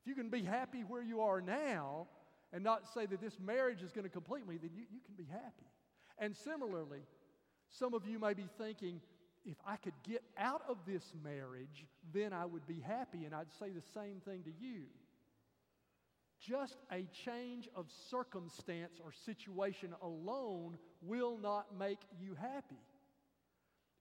[0.03, 2.07] If you can be happy where you are now,
[2.53, 5.17] and not say that this marriage is going to complete me, then you, you can
[5.17, 5.67] be happy.
[6.19, 7.01] And similarly,
[7.69, 9.01] some of you may be thinking,
[9.45, 13.25] if I could get out of this marriage, then I would be happy.
[13.25, 14.85] And I'd say the same thing to you.
[16.47, 22.81] Just a change of circumstance or situation alone will not make you happy.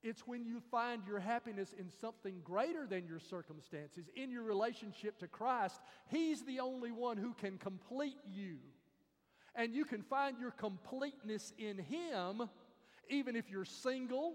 [0.04, 5.18] It's when you find your happiness in something greater than your circumstances, in your relationship
[5.20, 5.80] to Christ.
[6.10, 8.58] He's the only one who can complete you.
[9.56, 12.50] And you can find your completeness in Him,
[13.10, 14.34] even if you're single,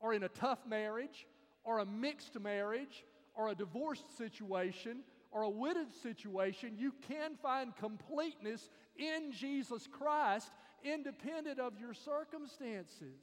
[0.00, 1.28] or in a tough marriage,
[1.62, 3.04] or a mixed marriage,
[3.36, 6.76] or a divorced situation, or a widowed situation.
[6.76, 10.50] You can find completeness in Jesus Christ,
[10.84, 13.20] independent of your circumstances.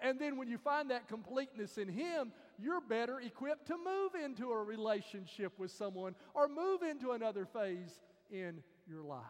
[0.00, 4.50] And then when you find that completeness in Him, you're better equipped to move into
[4.50, 9.22] a relationship with someone or move into another phase in your life.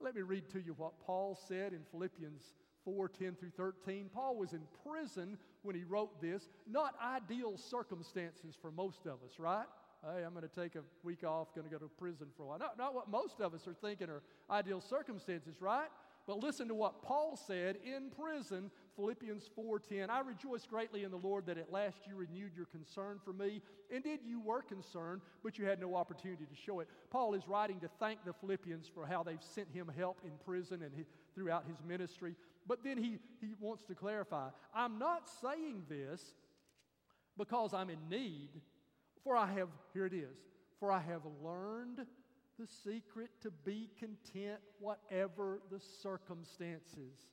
[0.00, 2.54] Let me read to you what Paul said in Philippians
[2.84, 4.08] 4 10 through 13.
[4.12, 6.48] Paul was in prison when he wrote this.
[6.66, 9.66] Not ideal circumstances for most of us, right?
[10.14, 12.46] Hey, I'm going to take a week off, going to go to prison for a
[12.46, 12.58] while.
[12.58, 15.88] Not, not what most of us are thinking are ideal circumstances, right?
[16.26, 20.10] But listen to what Paul said in prison, Philippians 4:10.
[20.10, 23.62] I rejoice greatly in the Lord that at last you renewed your concern for me.
[23.90, 26.88] Indeed, you were concerned, but you had no opportunity to show it.
[27.10, 30.82] Paul is writing to thank the Philippians for how they've sent him help in prison
[30.82, 30.92] and
[31.34, 32.34] throughout his ministry.
[32.66, 36.34] But then he, he wants to clarify I'm not saying this
[37.38, 38.50] because I'm in need,
[39.24, 40.36] for I have, here it is,
[40.78, 42.06] for I have learned
[42.58, 47.28] the secret to be content, whatever the circumstances.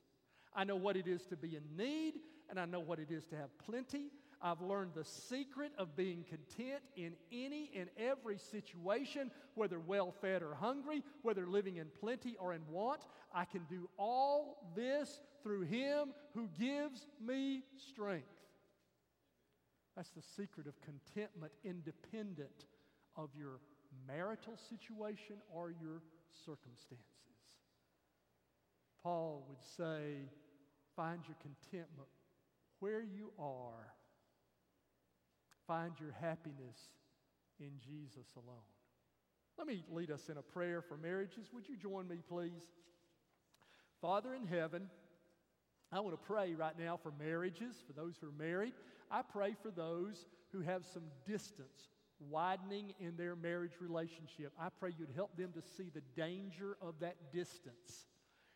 [0.54, 2.14] I know what it is to be in need,
[2.48, 4.10] and I know what it is to have plenty.
[4.40, 10.42] I've learned the secret of being content in any and every situation, whether well fed
[10.42, 13.00] or hungry, whether living in plenty or in want.
[13.34, 18.35] I can do all this through Him who gives me strength.
[19.96, 22.66] That's the secret of contentment, independent
[23.16, 23.60] of your
[24.06, 26.02] marital situation or your
[26.44, 27.00] circumstances.
[29.02, 30.28] Paul would say,
[30.94, 32.08] find your contentment
[32.80, 33.94] where you are.
[35.66, 36.76] Find your happiness
[37.58, 38.56] in Jesus alone.
[39.58, 41.46] Let me lead us in a prayer for marriages.
[41.54, 42.50] Would you join me, please?
[44.02, 44.90] Father in heaven,
[45.90, 48.74] I want to pray right now for marriages, for those who are married.
[49.10, 54.52] I pray for those who have some distance widening in their marriage relationship.
[54.58, 58.06] I pray you'd help them to see the danger of that distance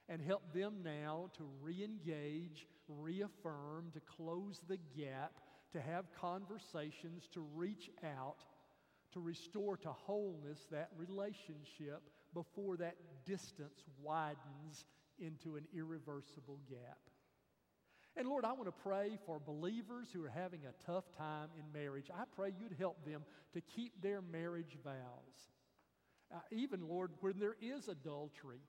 [0.08, 5.32] and help them now to re engage, reaffirm, to close the gap,
[5.72, 8.44] to have conversations, to reach out,
[9.12, 12.02] to restore to wholeness that relationship
[12.34, 14.86] before that distance widens
[15.18, 16.98] into an irreversible gap.
[18.16, 21.72] And Lord, I want to pray for believers who are having a tough time in
[21.72, 22.10] marriage.
[22.14, 23.22] I pray you'd help them
[23.54, 25.50] to keep their marriage vows.
[26.34, 28.60] Uh, even, Lord, when there is adultery,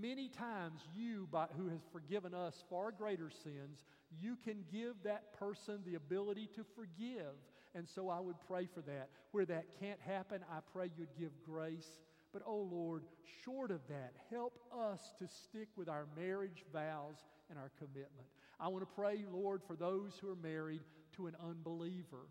[0.00, 3.84] many times you, by, who has forgiven us far greater sins,
[4.20, 7.34] you can give that person the ability to forgive.
[7.74, 9.08] And so I would pray for that.
[9.32, 11.88] Where that can't happen, I pray you'd give grace.
[12.32, 13.02] But, oh Lord,
[13.44, 17.16] short of that, help us to stick with our marriage vows
[17.50, 18.28] and our commitment.
[18.62, 20.82] I want to pray, Lord, for those who are married
[21.16, 22.28] to an unbeliever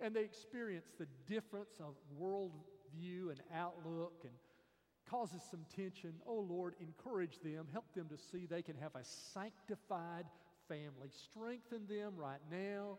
[0.00, 4.32] and they experience the difference of worldview and outlook and
[5.08, 6.14] causes some tension.
[6.26, 10.24] Oh Lord, encourage them, help them to see they can have a sanctified
[10.66, 11.10] family.
[11.10, 12.98] Strengthen them right now.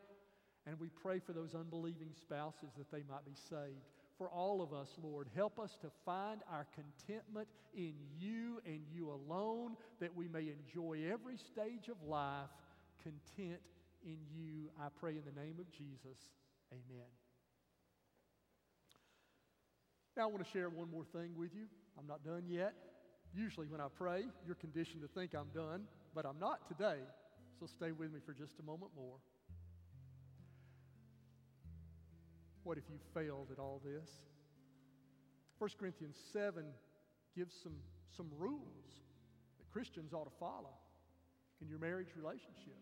[0.66, 3.86] And we pray for those unbelieving spouses that they might be saved.
[4.18, 9.12] For all of us, Lord, help us to find our contentment in you and you
[9.12, 12.50] alone, that we may enjoy every stage of life
[13.08, 13.62] content
[14.04, 14.70] in you.
[14.80, 16.20] I pray in the name of Jesus.
[16.72, 17.08] Amen.
[20.16, 21.68] Now, I want to share one more thing with you.
[21.98, 22.74] I'm not done yet.
[23.34, 25.84] Usually, when I pray, you're conditioned to think I'm done,
[26.16, 27.00] but I'm not today.
[27.60, 29.18] So stay with me for just a moment more.
[32.64, 34.10] What if you failed at all this?
[35.60, 36.66] 1 Corinthians 7
[37.36, 37.76] gives some,
[38.16, 39.06] some rules
[39.60, 40.74] that Christians ought to follow
[41.62, 42.78] in your marriage relationship.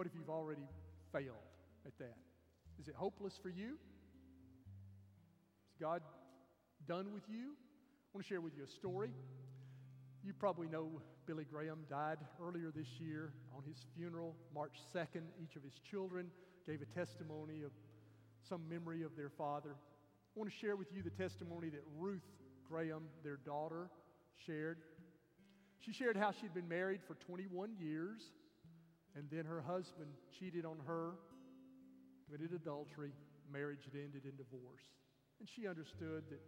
[0.00, 0.66] What if you've already
[1.12, 1.44] failed
[1.84, 2.16] at that?
[2.80, 3.76] Is it hopeless for you?
[5.68, 6.00] Is God
[6.88, 7.52] done with you?
[7.52, 9.10] I want to share with you a story.
[10.24, 13.34] You probably know Billy Graham died earlier this year.
[13.54, 16.28] On his funeral, March 2nd, each of his children
[16.66, 17.72] gave a testimony of
[18.48, 19.72] some memory of their father.
[19.74, 22.24] I want to share with you the testimony that Ruth
[22.66, 23.90] Graham, their daughter,
[24.46, 24.78] shared.
[25.80, 28.22] She shared how she'd been married for 21 years
[29.16, 31.12] And then her husband cheated on her,
[32.26, 33.12] committed adultery,
[33.52, 34.86] marriage had ended in divorce.
[35.40, 36.40] And she understood that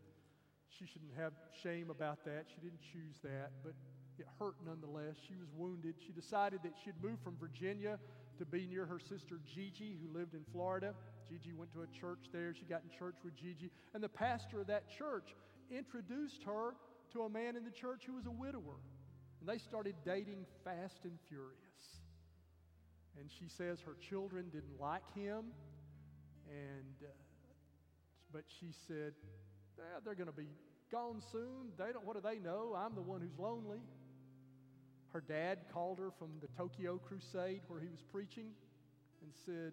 [0.69, 1.33] she shouldn't have
[1.63, 2.47] shame about that.
[2.49, 3.75] She didn't choose that, but
[4.19, 5.17] it hurt nonetheless.
[5.27, 5.95] She was wounded.
[6.05, 7.99] She decided that she'd move from Virginia
[8.39, 10.95] to be near her sister Gigi, who lived in Florida.
[11.29, 12.55] Gigi went to a church there.
[12.55, 13.71] She got in church with Gigi.
[13.95, 15.35] And the pastor of that church
[15.71, 16.75] introduced her
[17.13, 18.81] to a man in the church who was a widower.
[19.41, 22.02] And they started dating fast and furious.
[23.19, 25.53] And she says her children didn't like him.
[26.49, 27.11] And, uh,
[28.33, 29.13] but she said,
[29.77, 30.49] yeah, they're going to be
[30.91, 31.73] gone soon.
[31.79, 32.75] They don't, what do they know?
[32.77, 33.81] I'm the one who's lonely.
[35.13, 38.49] Her dad called her from the Tokyo Crusade where he was preaching
[39.23, 39.73] and said,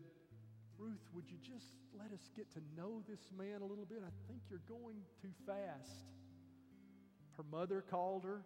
[0.78, 1.68] Ruth, would you just
[1.98, 4.00] let us get to know this man a little bit?
[4.00, 6.08] I think you're going too fast.
[7.36, 8.42] Her mother called her,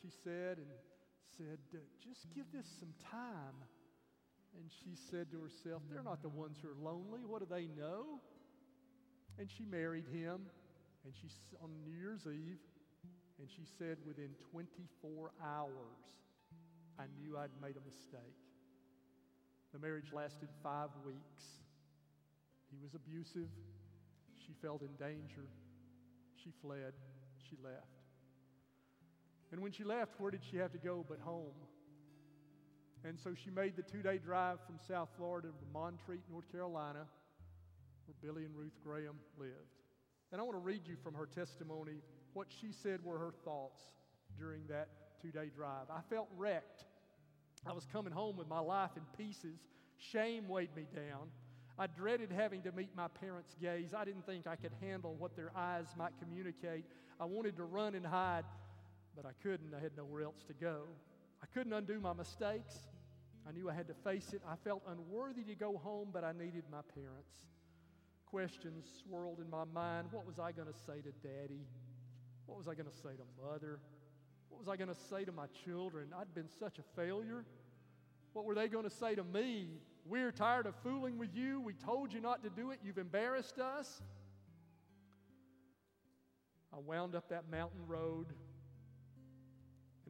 [0.00, 0.66] she said, and
[1.36, 1.58] said,
[2.02, 3.54] Just give this some time.
[4.58, 7.20] And she said to herself, They're not the ones who are lonely.
[7.26, 8.20] What do they know?
[9.38, 10.42] And she married him,
[11.04, 11.28] and she
[11.62, 12.60] on New Year's Eve,
[13.38, 16.04] and she said, Within 24 hours,
[16.98, 18.36] I knew I'd made a mistake.
[19.72, 21.42] The marriage lasted five weeks.
[22.70, 23.48] He was abusive.
[24.46, 25.48] She felt in danger.
[26.42, 26.92] She fled.
[27.48, 28.02] She left.
[29.50, 31.52] And when she left, where did she have to go but home?
[33.04, 37.06] And so she made the two day drive from South Florida to Montreat, North Carolina,
[38.06, 39.52] where Billy and Ruth Graham lived.
[40.30, 42.00] And I want to read you from her testimony
[42.32, 43.82] what she said were her thoughts
[44.38, 44.88] during that
[45.20, 45.86] two day drive.
[45.90, 46.84] I felt wrecked.
[47.66, 49.58] I was coming home with my life in pieces.
[49.98, 51.28] Shame weighed me down.
[51.78, 53.94] I dreaded having to meet my parents' gaze.
[53.96, 56.84] I didn't think I could handle what their eyes might communicate.
[57.20, 58.44] I wanted to run and hide,
[59.16, 59.74] but I couldn't.
[59.74, 60.82] I had nowhere else to go.
[61.42, 62.78] I couldn't undo my mistakes.
[63.48, 64.42] I knew I had to face it.
[64.48, 67.44] I felt unworthy to go home, but I needed my parents.
[68.26, 70.08] Questions swirled in my mind.
[70.10, 71.66] What was I going to say to daddy?
[72.46, 73.78] What was I going to say to mother?
[74.48, 76.08] What was I going to say to my children?
[76.18, 77.44] I'd been such a failure.
[78.32, 79.68] What were they going to say to me?
[80.04, 81.60] We're tired of fooling with you.
[81.60, 82.80] We told you not to do it.
[82.82, 84.00] You've embarrassed us.
[86.72, 88.26] I wound up that mountain road.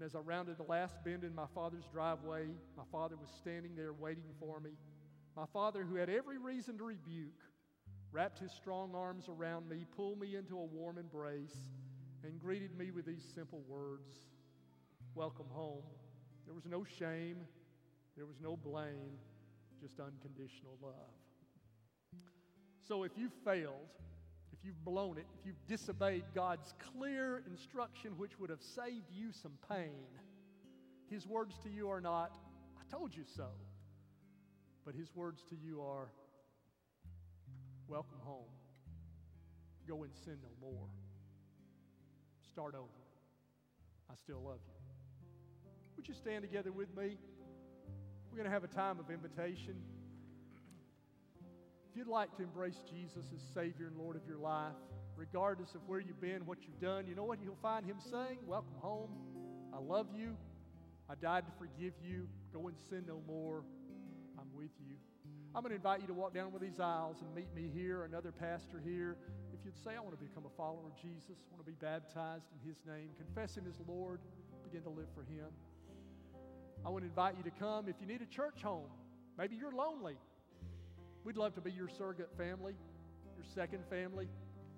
[0.02, 3.76] And as I rounded the last bend in my father's driveway, my father was standing
[3.76, 4.70] there waiting for me.
[5.36, 7.38] My father, who had every reason to rebuke,
[8.10, 11.54] wrapped his strong arms around me, pulled me into a warm embrace,
[12.24, 14.16] and greeted me with these simple words
[15.14, 15.84] Welcome home.
[16.46, 17.36] There was no shame,
[18.16, 19.20] there was no blame,
[19.80, 21.14] just unconditional love.
[22.88, 23.86] So if you've failed,
[24.64, 29.52] you've blown it, if you've disobeyed God's clear instruction, which would have saved you some
[29.68, 30.06] pain,
[31.10, 32.36] His words to you are not,
[32.78, 33.48] I told you so.
[34.84, 36.08] But His words to you are,
[37.88, 38.50] welcome home.
[39.86, 40.88] Go and sin no more.
[42.50, 42.88] Start over.
[44.10, 44.82] I still love you.
[45.96, 47.16] Would you stand together with me?
[48.30, 49.76] We're going to have a time of invitation.
[51.92, 54.72] If you'd like to embrace Jesus as Savior and Lord of your life,
[55.14, 58.38] regardless of where you've been, what you've done, you know what you'll find Him saying?
[58.46, 59.10] Welcome home.
[59.74, 60.34] I love you.
[61.10, 62.28] I died to forgive you.
[62.50, 63.62] Go and sin no more.
[64.38, 64.96] I'm with you.
[65.54, 67.70] I'm going to invite you to walk down one of these aisles and meet me
[67.70, 69.18] here, another pastor here.
[69.52, 71.76] If you'd say, I want to become a follower of Jesus, I want to be
[71.78, 74.20] baptized in His name, confess Him as Lord,
[74.64, 75.52] begin to live for Him.
[76.86, 77.86] I want to invite you to come.
[77.86, 78.88] If you need a church home,
[79.36, 80.16] maybe you're lonely.
[81.24, 82.74] We'd love to be your surrogate family,
[83.36, 84.28] your second family,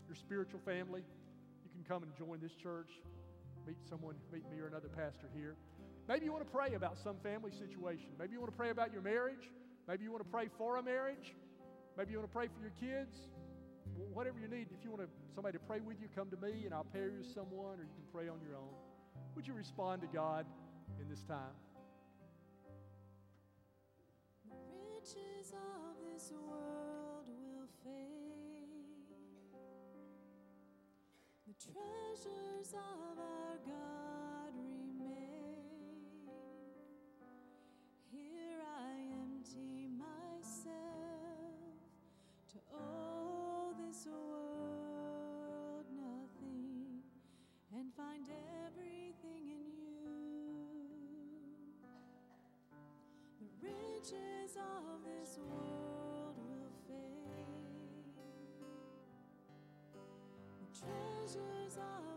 [0.07, 1.03] your spiritual family.
[1.65, 2.91] You can come and join this church,
[3.67, 5.57] meet someone, meet me or another pastor here.
[6.07, 8.09] Maybe you want to pray about some family situation.
[8.19, 9.49] Maybe you want to pray about your marriage.
[9.89, 11.35] Maybe you want to pray for a marriage.
[11.97, 13.17] Maybe you want to pray for your kids.
[14.13, 16.75] Whatever you need, if you want somebody to pray with you, come to me and
[16.75, 18.75] I'll pair you with someone, or you can pray on your own.
[19.35, 20.45] Would you respond to God
[21.01, 21.55] in this time?
[25.05, 29.11] Riches of this world will fade.
[31.47, 36.09] The treasures of our God remain.
[38.11, 40.73] Here I empty myself
[42.53, 47.03] to owe this world nothing
[47.77, 48.27] and find
[48.67, 50.09] everything in you.
[53.41, 54.34] The riches
[60.79, 62.14] Treasures of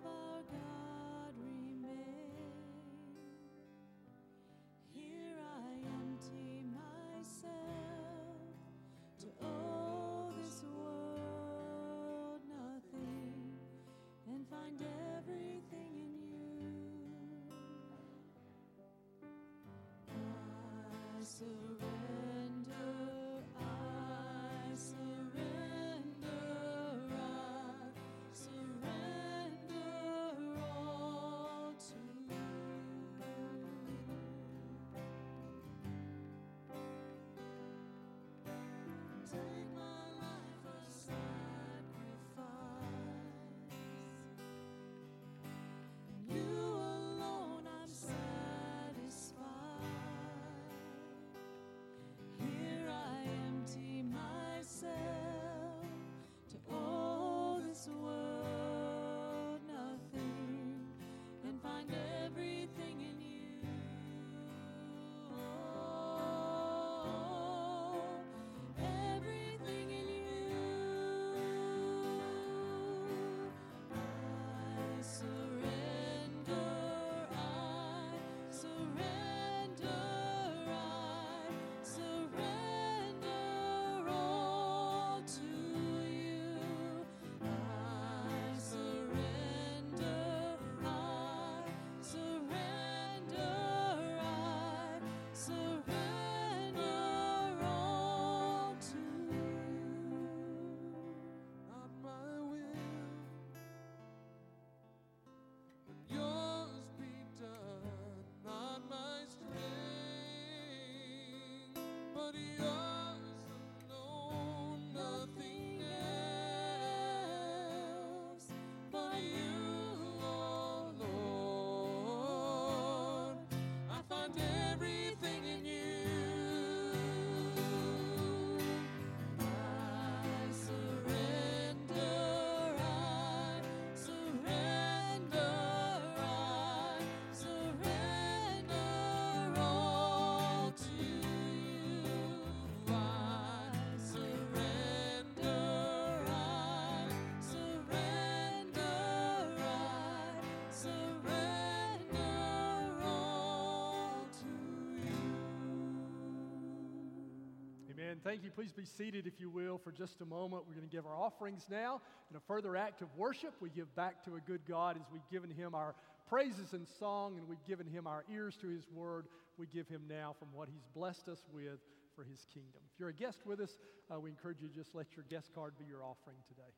[158.27, 158.51] Thank you.
[158.51, 160.67] Please be seated, if you will, for just a moment.
[160.67, 162.03] We're going to give our offerings now.
[162.27, 165.23] In a further act of worship, we give back to a good God as we've
[165.31, 165.95] given him our
[166.27, 169.31] praises and song and we've given him our ears to his word.
[169.55, 171.79] We give him now from what he's blessed us with
[172.19, 172.83] for his kingdom.
[172.91, 173.79] If you're a guest with us,
[174.11, 176.75] uh, we encourage you to just let your guest card be your offering today.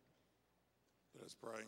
[1.18, 1.66] Let us pray.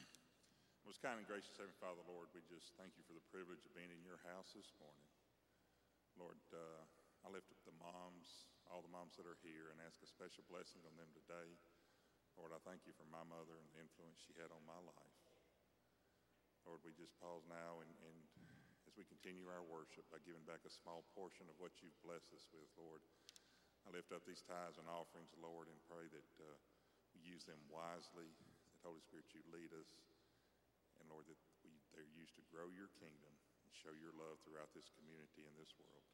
[0.88, 3.72] Most kind and gracious Heavenly Father, Lord, we just thank you for the privilege of
[3.76, 5.12] being in your house this morning.
[6.16, 6.88] Lord, uh,
[7.20, 10.46] I lift up the moms, all the moms that are here, and ask a special
[10.46, 11.58] blessing on them today.
[12.38, 15.18] Lord, I thank you for my mother and the influence she had on my life.
[16.62, 18.18] Lord, we just pause now and, and
[18.86, 22.30] as we continue our worship by giving back a small portion of what you've blessed
[22.30, 23.02] us with, Lord.
[23.86, 26.54] I lift up these tithes and offerings, Lord, and pray that uh,
[27.16, 29.88] we use them wisely, that Holy Spirit, you lead us,
[31.00, 33.32] and Lord, that we, they're used to grow your kingdom
[33.64, 36.04] and show your love throughout this community and this world.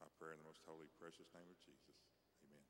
[0.00, 1.96] My prayer in the most holy, precious name of Jesus.
[2.44, 2.64] Amen.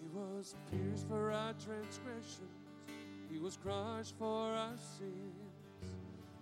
[0.00, 2.58] He was pierced for our transgressions,
[3.30, 5.52] he was crushed for our sins.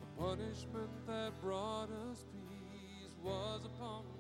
[0.01, 4.20] The punishment that brought us peace was upon him.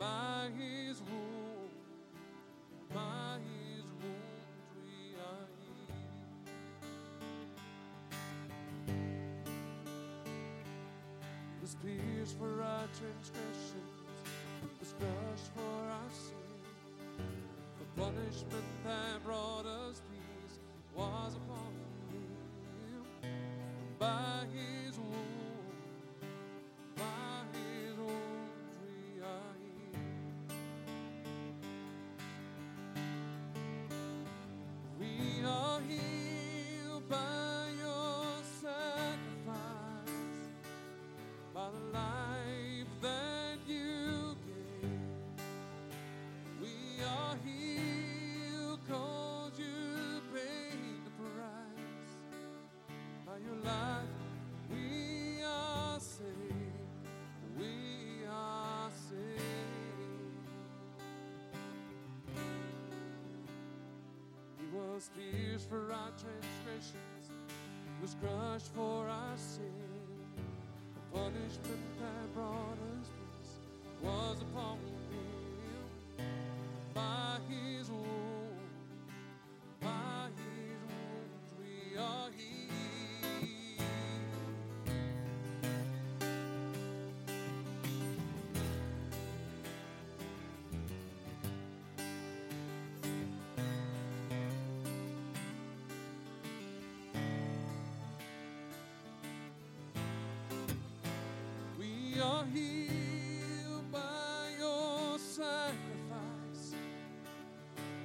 [0.00, 1.70] By his wound,
[2.94, 5.92] by his wounds we are healed.
[11.52, 14.00] He was pierced for our transgressions,
[14.62, 16.38] he was crushed for our sins.
[17.78, 20.58] The punishment that brought us peace
[20.94, 21.74] was upon
[22.10, 23.34] him.
[23.98, 25.29] By his wound,
[65.00, 67.24] was pierced for our transgressions.
[68.02, 69.72] Was crushed for our sin.
[70.94, 73.54] The punishment that brought us peace
[74.02, 74.76] was upon
[102.52, 106.74] healed by your sacrifice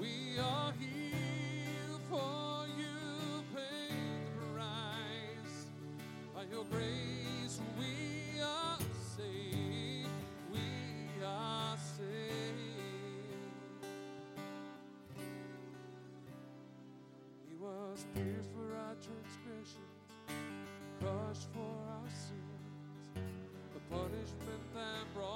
[0.00, 5.66] We are healed for you paid the price.
[6.34, 8.78] By your grace we are
[9.16, 10.08] saved.
[10.52, 12.12] We are saved.
[17.48, 18.61] He was pierced for
[19.02, 19.98] transgressions,
[21.00, 22.70] crushed for our sins.
[23.74, 25.31] The punishment that brought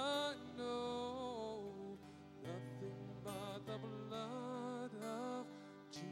[3.24, 5.47] but the blood of
[5.91, 6.03] Jesus.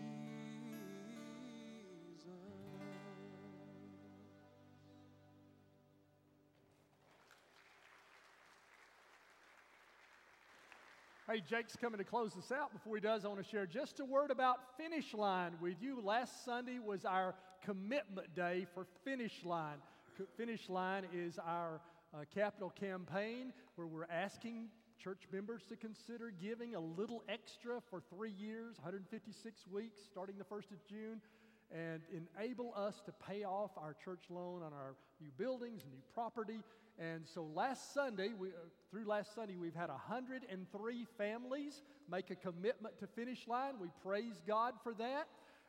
[11.27, 12.73] Hey, Jake's coming to close us out.
[12.73, 16.03] Before he does, I want to share just a word about Finish Line with you.
[16.03, 17.35] Last Sunday was our
[17.65, 19.79] commitment day for Finish Line.
[20.37, 21.81] Finish Line is our
[22.15, 24.69] uh, capital campaign where we're asking
[25.03, 30.45] church members to consider giving a little extra for three years, 156 weeks, starting the
[30.45, 31.21] 1st of June,
[31.73, 32.01] and
[32.39, 36.61] enable us to pay off our church loan on our new buildings, new property.
[36.99, 38.53] And so last Sunday, we, uh,
[38.91, 43.75] through last Sunday, we've had 103 families make a commitment to Finish Line.
[43.81, 45.27] We praise God for that.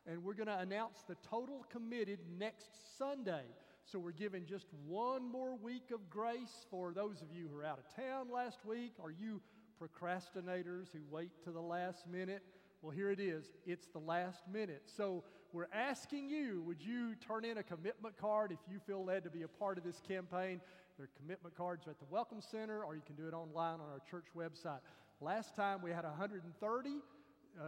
[0.08, 3.46] And we're going to announce the total committed next Sunday.
[3.86, 7.66] So we're giving just one more week of grace for those of you who are
[7.66, 9.42] out of town last week, Are you
[9.82, 12.44] procrastinators who wait to the last minute.
[12.82, 13.46] Well, here it is.
[13.66, 14.84] It's the last minute.
[14.86, 19.24] So we're asking you, would you turn in a commitment card if you feel led
[19.24, 20.62] to be a part of this campaign?
[20.98, 23.88] Their commitment cards are at the Welcome Center, or you can do it online on
[23.92, 24.80] our church website.
[25.20, 27.64] Last time we had 130 uh,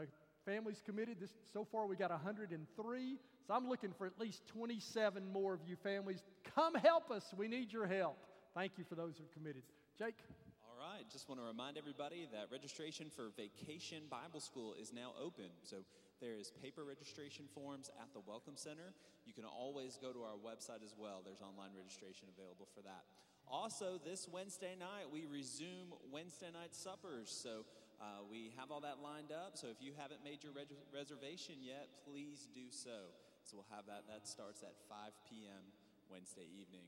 [0.46, 1.20] families committed.
[1.20, 3.18] This, so far we got 103.
[3.48, 6.22] So I'm looking for at least 27 more of you families.
[6.54, 7.24] Come help us.
[7.38, 8.20] We need your help.
[8.54, 9.64] Thank you for those who've committed.
[9.98, 10.20] Jake?
[10.68, 15.16] All right, just want to remind everybody that registration for Vacation Bible School is now
[15.16, 15.48] open.
[15.64, 15.78] So
[16.20, 18.92] there is paper registration forms at the Welcome Center.
[19.26, 21.24] You can always go to our website as well.
[21.24, 23.08] There's online registration available for that.
[23.48, 27.32] Also, this Wednesday night, we resume Wednesday night suppers.
[27.32, 27.64] So
[28.04, 29.56] uh, we have all that lined up.
[29.56, 30.52] So if you haven't made your
[30.92, 33.16] reservation yet, please do so.
[33.48, 34.04] So we'll have that.
[34.12, 35.64] That starts at 5 p.m.
[36.12, 36.84] Wednesday evening.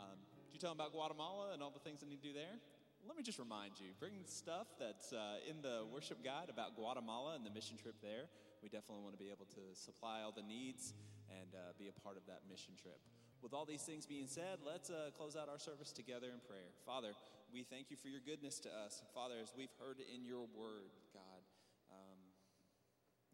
[0.00, 0.16] Um,
[0.48, 2.56] did you tell them about Guatemala and all the things that need to do there?
[3.04, 7.36] Let me just remind you bring stuff that's uh, in the worship guide about Guatemala
[7.36, 8.24] and the mission trip there.
[8.64, 10.96] We definitely want to be able to supply all the needs
[11.28, 12.96] and uh, be a part of that mission trip.
[13.44, 16.72] With all these things being said, let's uh, close out our service together in prayer.
[16.88, 17.12] Father,
[17.52, 19.04] we thank you for your goodness to us.
[19.12, 21.44] Father, as we've heard in your word, God,
[21.92, 22.18] um,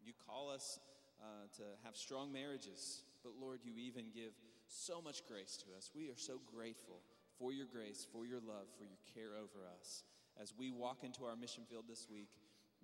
[0.03, 0.77] you call us
[1.21, 4.33] uh, to have strong marriages, but Lord, you even give
[4.67, 5.91] so much grace to us.
[5.95, 7.01] We are so grateful
[7.37, 10.03] for your grace, for your love, for your care over us.
[10.41, 12.29] As we walk into our mission field this week,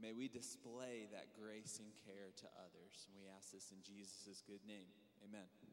[0.01, 3.07] may we display that grace and care to others.
[3.07, 4.87] And we ask this in Jesus' good name.
[5.23, 5.70] Amen.